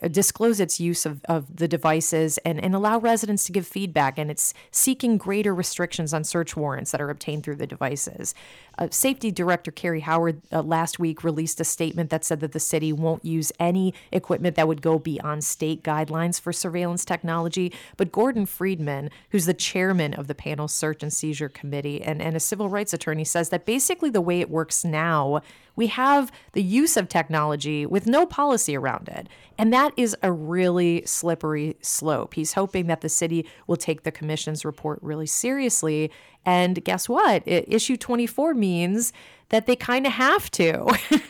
disclose 0.10 0.60
its 0.60 0.80
use 0.80 1.06
of, 1.06 1.24
of 1.26 1.58
the 1.58 1.68
devices 1.68 2.38
and, 2.40 2.63
and 2.63 2.74
allow 2.74 2.98
residents 3.00 3.44
to 3.46 3.52
give 3.52 3.68
feedback. 3.68 4.18
And 4.18 4.32
it's 4.32 4.54
seeking 4.72 5.18
greater 5.18 5.54
restrictions 5.54 6.13
on 6.13 6.24
search 6.24 6.56
warrants 6.56 6.92
that 6.92 7.02
are 7.02 7.10
obtained 7.10 7.44
through 7.44 7.58
the 7.58 7.68
devices. 7.68 8.34
Uh, 8.78 8.88
Safety 8.92 9.32
Director 9.32 9.72
Karrie 9.72 10.02
Howard 10.02 10.42
uh, 10.52 10.62
last 10.62 11.00
week 11.00 11.24
released 11.24 11.60
a 11.60 11.63
statement 11.63 12.10
that 12.12 12.24
said 12.24 12.40
that 12.42 12.52
the 12.52 12.60
city 12.60 12.94
won't 12.94 13.26
use 13.26 13.52
any 13.60 13.94
equipment 14.12 14.56
that 14.56 14.68
would 14.68 14.82
go 14.82 15.00
beyond 15.00 15.44
state 15.44 15.84
guidelines 15.84 16.40
for 16.40 16.54
surveillance 16.54 17.04
technology. 17.04 17.74
But 17.98 18.12
Gordon 18.12 18.46
Friedman, 18.46 19.10
who's 19.32 19.46
the 19.46 19.54
chairman 19.54 20.13
of 20.13 20.28
the 20.28 20.36
panel 20.36 20.68
search 20.68 21.02
and 21.02 21.12
seizure 21.17 21.49
committee 21.49 22.01
and, 22.01 22.21
and 22.21 22.36
a 22.36 22.39
civil 22.39 22.69
rights 22.69 22.93
attorney, 22.93 23.23
says 23.23 23.49
that 23.49 23.65
basically 23.65 24.10
the 24.10 24.21
way 24.21 24.39
it 24.39 24.49
works 24.49 24.86
now 24.86 25.41
We 25.77 25.88
have 25.88 26.32
the 26.53 26.63
use 26.63 26.97
of 26.97 27.08
technology 27.08 27.86
with 27.86 28.08
no 28.08 28.25
policy 28.25 28.75
around 28.75 29.08
it. 29.10 29.27
And 29.60 29.71
that 29.71 29.93
is 29.95 30.17
a 30.23 30.32
really 30.32 31.03
slippery 31.06 31.77
slope. 31.82 32.34
He's 32.34 32.53
hoping 32.53 32.88
that 32.88 33.01
the 33.01 33.10
city 33.10 33.45
will 33.67 33.77
take 33.77 34.01
the 34.03 34.12
commission's 34.12 34.65
report 34.65 34.99
really 35.03 35.27
seriously. 35.27 36.12
And 36.45 36.84
guess 36.84 37.08
what? 37.08 37.47
It, 37.47 37.71
issue 37.71 37.95
24 37.95 38.56
means 38.56 39.13
that 39.50 39.66
they 39.66 39.76
kind 39.76 40.06
of 40.06 40.14
have 40.14 40.52
to. 40.52 40.86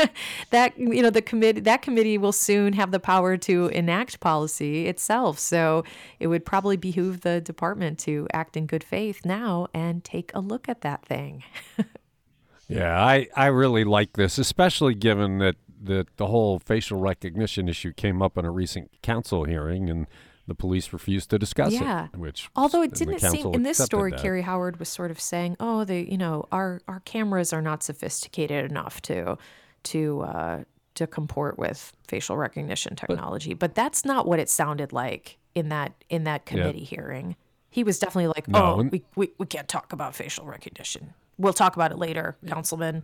that 0.52 0.78
you 0.78 1.02
know 1.02 1.10
the 1.10 1.22
committee 1.22 1.62
that 1.62 1.82
committee 1.82 2.18
will 2.18 2.32
soon 2.32 2.74
have 2.74 2.92
the 2.92 3.00
power 3.00 3.38
to 3.38 3.68
enact 3.68 4.20
policy 4.20 4.88
itself. 4.88 5.40
So 5.40 5.84
it 6.20 6.28
would 6.28 6.46
probably 6.46 6.78
behoove 6.78 7.22
the 7.22 7.42
department 7.42 8.00
to 8.00 8.28
act 8.34 8.58
in 8.58 8.66
good 8.66 8.84
faith 8.84 9.26
now 9.26 9.68
and 9.74 10.04
take 10.04 10.32
a 10.34 10.40
look 10.40 10.68
at 10.68 10.82
that 10.82 11.06
thing. 11.06 11.44
yeah, 12.68 13.04
I 13.04 13.28
I 13.36 13.48
really 13.48 13.84
like 13.84 14.14
this, 14.14 14.38
especially 14.38 14.96
given 14.96 15.38
that 15.40 15.56
that 15.84 16.18
the 16.18 16.28
whole 16.28 16.60
facial 16.60 17.00
recognition 17.00 17.70
issue 17.70 17.94
came 17.94 18.22
up 18.22 18.38
in 18.38 18.46
a 18.46 18.52
recent 18.52 18.92
council 19.02 19.44
hearing 19.44 19.90
and 19.90 20.08
the 20.48 20.56
police 20.56 20.94
refused 20.94 21.30
to 21.30 21.38
discuss 21.38 21.74
yeah. 21.74 22.06
it. 22.06 22.18
Which 22.18 22.50
although 22.56 22.82
it 22.82 22.94
didn't 22.94 23.20
seem 23.20 23.54
in 23.54 23.64
this 23.64 23.78
story, 23.78 24.12
that. 24.12 24.22
Karrie 24.22 24.44
Howard 24.44 24.80
was 24.80 24.90
sort 24.90 25.12
of 25.12 25.20
saying, 25.20 25.58
"Oh, 25.60 25.84
they, 25.84 26.02
you 26.02 26.18
know, 26.18 26.48
our 26.52 26.82
our 26.88 27.02
cameras 27.02 27.54
are 27.54 27.62
not 27.62 27.84
sophisticated 27.84 28.70
enough 28.70 29.02
to 29.04 29.38
to 29.84 30.22
uh, 30.22 30.64
to 30.96 31.08
comport 31.08 31.60
with 31.60 31.94
facial 32.08 32.38
recognition 32.38 32.96
technology." 32.96 33.54
But, 33.54 33.72
but, 33.72 33.76
that's 33.76 34.06
not 34.06 34.26
what 34.26 34.40
it 34.40 34.50
sounded 34.50 34.94
like 34.94 35.38
in 35.54 35.70
that 35.70 35.94
in 36.10 36.24
that 36.24 36.46
committee 36.46 36.80
yeah. 36.80 36.86
hearing. 36.86 37.36
He 37.70 37.84
was 37.84 38.00
definitely 38.00 38.28
like, 38.28 38.48
no, 38.48 38.80
"Oh, 38.80 38.84
we, 38.84 39.04
we 39.16 39.32
we 39.38 39.46
can't 39.46 39.68
talk 39.68 39.92
about 39.92 40.16
facial 40.16 40.46
recognition. 40.46 41.14
We'll 41.38 41.54
talk 41.54 41.76
about 41.76 41.92
it 41.92 41.98
later, 41.98 42.38
Councilman." 42.48 43.04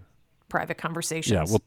Private 0.54 0.78
conversations. 0.78 1.52
Yeah, 1.52 1.58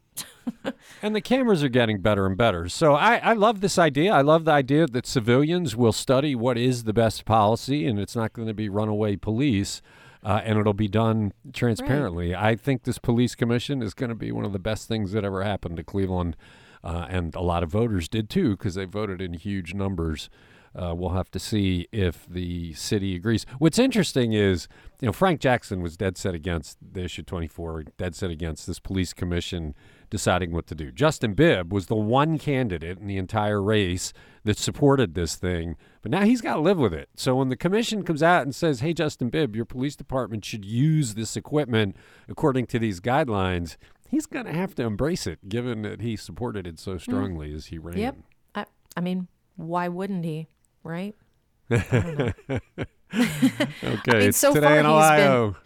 well, 0.63 0.75
and 1.03 1.13
the 1.13 1.21
cameras 1.21 1.65
are 1.65 1.69
getting 1.69 2.01
better 2.01 2.25
and 2.25 2.37
better. 2.37 2.69
So 2.69 2.95
I, 2.95 3.17
I 3.17 3.33
love 3.33 3.61
this 3.61 3.81
idea. 3.81 4.13
I 4.13 4.21
love 4.21 4.45
the 4.45 4.53
idea 4.53 4.87
that 4.87 5.09
civilians 5.09 5.75
will 5.75 5.93
study 5.93 6.37
what 6.37 6.57
is 6.57 6.85
the 6.85 6.93
best 6.93 7.25
policy, 7.25 7.85
and 7.85 7.99
it's 7.99 8.15
not 8.15 8.33
going 8.33 8.47
to 8.47 8.55
be 8.55 8.69
runaway 8.69 9.17
police. 9.17 9.83
Uh, 10.23 10.41
and 10.45 10.59
it'll 10.59 10.73
be 10.73 10.89
done 10.89 11.33
transparently. 11.53 12.33
Right. 12.33 12.43
I 12.43 12.57
think 12.57 12.83
this 12.83 12.99
police 12.99 13.37
commission 13.37 13.81
is 13.81 13.95
going 13.95 14.09
to 14.09 14.17
be 14.17 14.33
one 14.33 14.45
of 14.45 14.53
the 14.53 14.59
best 14.59 14.89
things 14.89 15.13
that 15.13 15.25
ever 15.25 15.45
happened 15.45 15.77
to 15.77 15.85
Cleveland, 15.85 16.37
uh, 16.83 17.07
and 17.09 17.33
a 17.37 17.41
lot 17.41 17.63
of 17.63 17.71
voters 17.71 18.09
did 18.09 18.29
too 18.29 18.57
because 18.57 18.75
they 18.75 18.87
voted 18.87 19.21
in 19.21 19.35
huge 19.35 19.73
numbers. 19.75 20.29
Uh, 20.77 20.95
we'll 20.95 21.11
have 21.11 21.31
to 21.31 21.39
see 21.39 21.89
if 21.91 22.27
the 22.29 22.75
city 22.75 23.17
agrees. 23.17 23.47
What's 23.59 23.79
interesting 23.79 24.35
is, 24.35 24.69
you 25.01 25.07
know, 25.07 25.13
Frank 25.13 25.41
Jackson 25.41 25.81
was 25.81 25.97
dead 25.97 26.19
set 26.19 26.35
against 26.35 26.77
the 26.93 27.05
issue 27.05 27.23
24, 27.23 27.85
dead 27.97 28.15
set 28.15 28.31
against 28.31 28.67
this 28.67 28.79
police 28.79 29.15
commission 29.15 29.75
deciding 30.11 30.53
what 30.53 30.67
to 30.67 30.75
do. 30.75 30.93
Justin 30.93 31.33
Bibb 31.33 31.73
was 31.73 31.87
the 31.87 31.97
one 31.97 32.39
candidate 32.39 32.99
in 32.99 33.07
the 33.07 33.17
entire 33.17 33.63
race 33.63 34.13
that 34.45 34.59
supported 34.59 35.15
this 35.15 35.35
thing, 35.37 35.77
but 36.03 36.11
now 36.11 36.23
he's 36.23 36.43
got 36.43 36.55
to 36.55 36.61
live 36.61 36.79
with 36.79 36.93
it. 36.93 37.09
So 37.17 37.37
when 37.37 37.49
the 37.49 37.57
commission 37.57 38.03
comes 38.03 38.23
out 38.23 38.43
and 38.43 38.55
says, 38.55 38.81
hey, 38.81 38.93
Justin 38.93 39.31
Bibb, 39.31 39.57
your 39.57 39.65
police 39.65 39.97
department 39.97 40.45
should 40.45 40.65
use 40.65 41.15
this 41.15 41.37
equipment 41.37 41.97
according 42.29 42.67
to 42.67 42.79
these 42.79 43.01
guidelines, 43.01 43.77
he's 44.11 44.27
going 44.27 44.47
to 44.47 44.53
have 44.53 44.75
to 44.75 44.83
embrace 44.83 45.27
it, 45.27 45.49
given 45.49 45.83
that 45.83 46.03
he 46.03 46.17
supported 46.17 46.67
it 46.67 46.79
so 46.79 46.93
hmm. 46.93 46.99
strongly 46.99 47.51
mm. 47.51 47.57
as 47.57 47.67
he 47.67 47.79
ran. 47.79 47.97
Yep. 47.97 48.17
I, 48.55 48.67
I 48.97 49.01
mean, 49.01 49.29
why 49.57 49.89
wouldn't 49.89 50.25
he? 50.25 50.49
Right? 50.87 51.15
okay, 51.71 52.33
I 53.13 54.13
mean, 54.13 54.33
so 54.33 54.55
today 54.55 54.79
in 54.79 54.87
Ohio. 54.87 55.51
Been, 55.51 55.61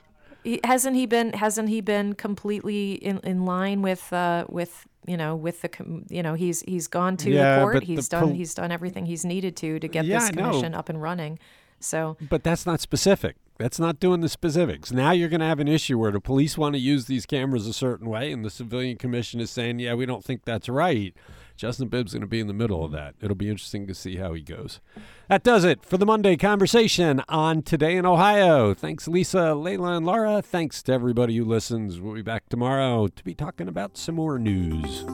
he, 0.44 0.60
hasn't 0.64 0.96
he 0.96 1.06
been 1.06 1.32
hasn't 1.34 1.68
he 1.68 1.80
been 1.80 2.14
completely 2.14 2.92
in, 2.92 3.18
in 3.18 3.44
line 3.44 3.82
with 3.82 4.12
uh, 4.12 4.46
with 4.48 4.86
you 5.06 5.16
know 5.16 5.36
with 5.36 5.62
the 5.62 5.70
you 6.08 6.22
know 6.22 6.34
he's 6.34 6.62
he's 6.62 6.88
gone 6.88 7.16
to 7.18 7.30
yeah, 7.30 7.56
the 7.56 7.60
court. 7.62 7.82
he's 7.84 8.08
the 8.08 8.16
done 8.16 8.24
pol- 8.28 8.34
he's 8.34 8.54
done 8.54 8.72
everything 8.72 9.06
he's 9.06 9.24
needed 9.24 9.56
to 9.56 9.78
to 9.78 9.88
get 9.88 10.04
yeah, 10.06 10.20
this 10.20 10.30
commission 10.30 10.74
up 10.74 10.88
and 10.88 11.02
running. 11.02 11.38
So 11.80 12.16
but 12.28 12.42
that's 12.42 12.66
not 12.66 12.80
specific. 12.80 13.36
That's 13.58 13.78
not 13.78 14.00
doing 14.00 14.22
the 14.22 14.28
specifics. 14.30 14.90
Now 14.90 15.12
you're 15.12 15.28
going 15.28 15.40
to 15.40 15.46
have 15.46 15.60
an 15.60 15.68
issue 15.68 15.98
where 15.98 16.10
the 16.10 16.20
police 16.20 16.56
want 16.56 16.74
to 16.74 16.78
use 16.78 17.04
these 17.04 17.26
cameras 17.26 17.66
a 17.66 17.74
certain 17.74 18.08
way 18.08 18.32
and 18.32 18.42
the 18.42 18.50
civilian 18.50 18.96
commission 18.96 19.38
is 19.40 19.50
saying 19.50 19.80
yeah 19.80 19.94
we 19.94 20.06
don't 20.06 20.24
think 20.24 20.44
that's 20.44 20.68
right 20.68 21.14
Justin 21.60 21.88
Bibb's 21.88 22.14
going 22.14 22.22
to 22.22 22.26
be 22.26 22.40
in 22.40 22.46
the 22.46 22.54
middle 22.54 22.82
of 22.86 22.90
that. 22.92 23.16
It'll 23.20 23.36
be 23.36 23.50
interesting 23.50 23.86
to 23.86 23.94
see 23.94 24.16
how 24.16 24.32
he 24.32 24.40
goes. 24.40 24.80
That 25.28 25.42
does 25.42 25.62
it 25.62 25.84
for 25.84 25.98
the 25.98 26.06
Monday 26.06 26.38
conversation 26.38 27.22
on 27.28 27.60
Today 27.60 27.98
in 27.98 28.06
Ohio. 28.06 28.72
Thanks, 28.72 29.06
Lisa, 29.06 29.54
Leila, 29.54 29.98
and 29.98 30.06
Laura. 30.06 30.40
Thanks 30.40 30.82
to 30.84 30.92
everybody 30.94 31.36
who 31.36 31.44
listens. 31.44 32.00
We'll 32.00 32.14
be 32.14 32.22
back 32.22 32.48
tomorrow 32.48 33.08
to 33.08 33.24
be 33.24 33.34
talking 33.34 33.68
about 33.68 33.98
some 33.98 34.14
more 34.14 34.38
news. 34.38 35.04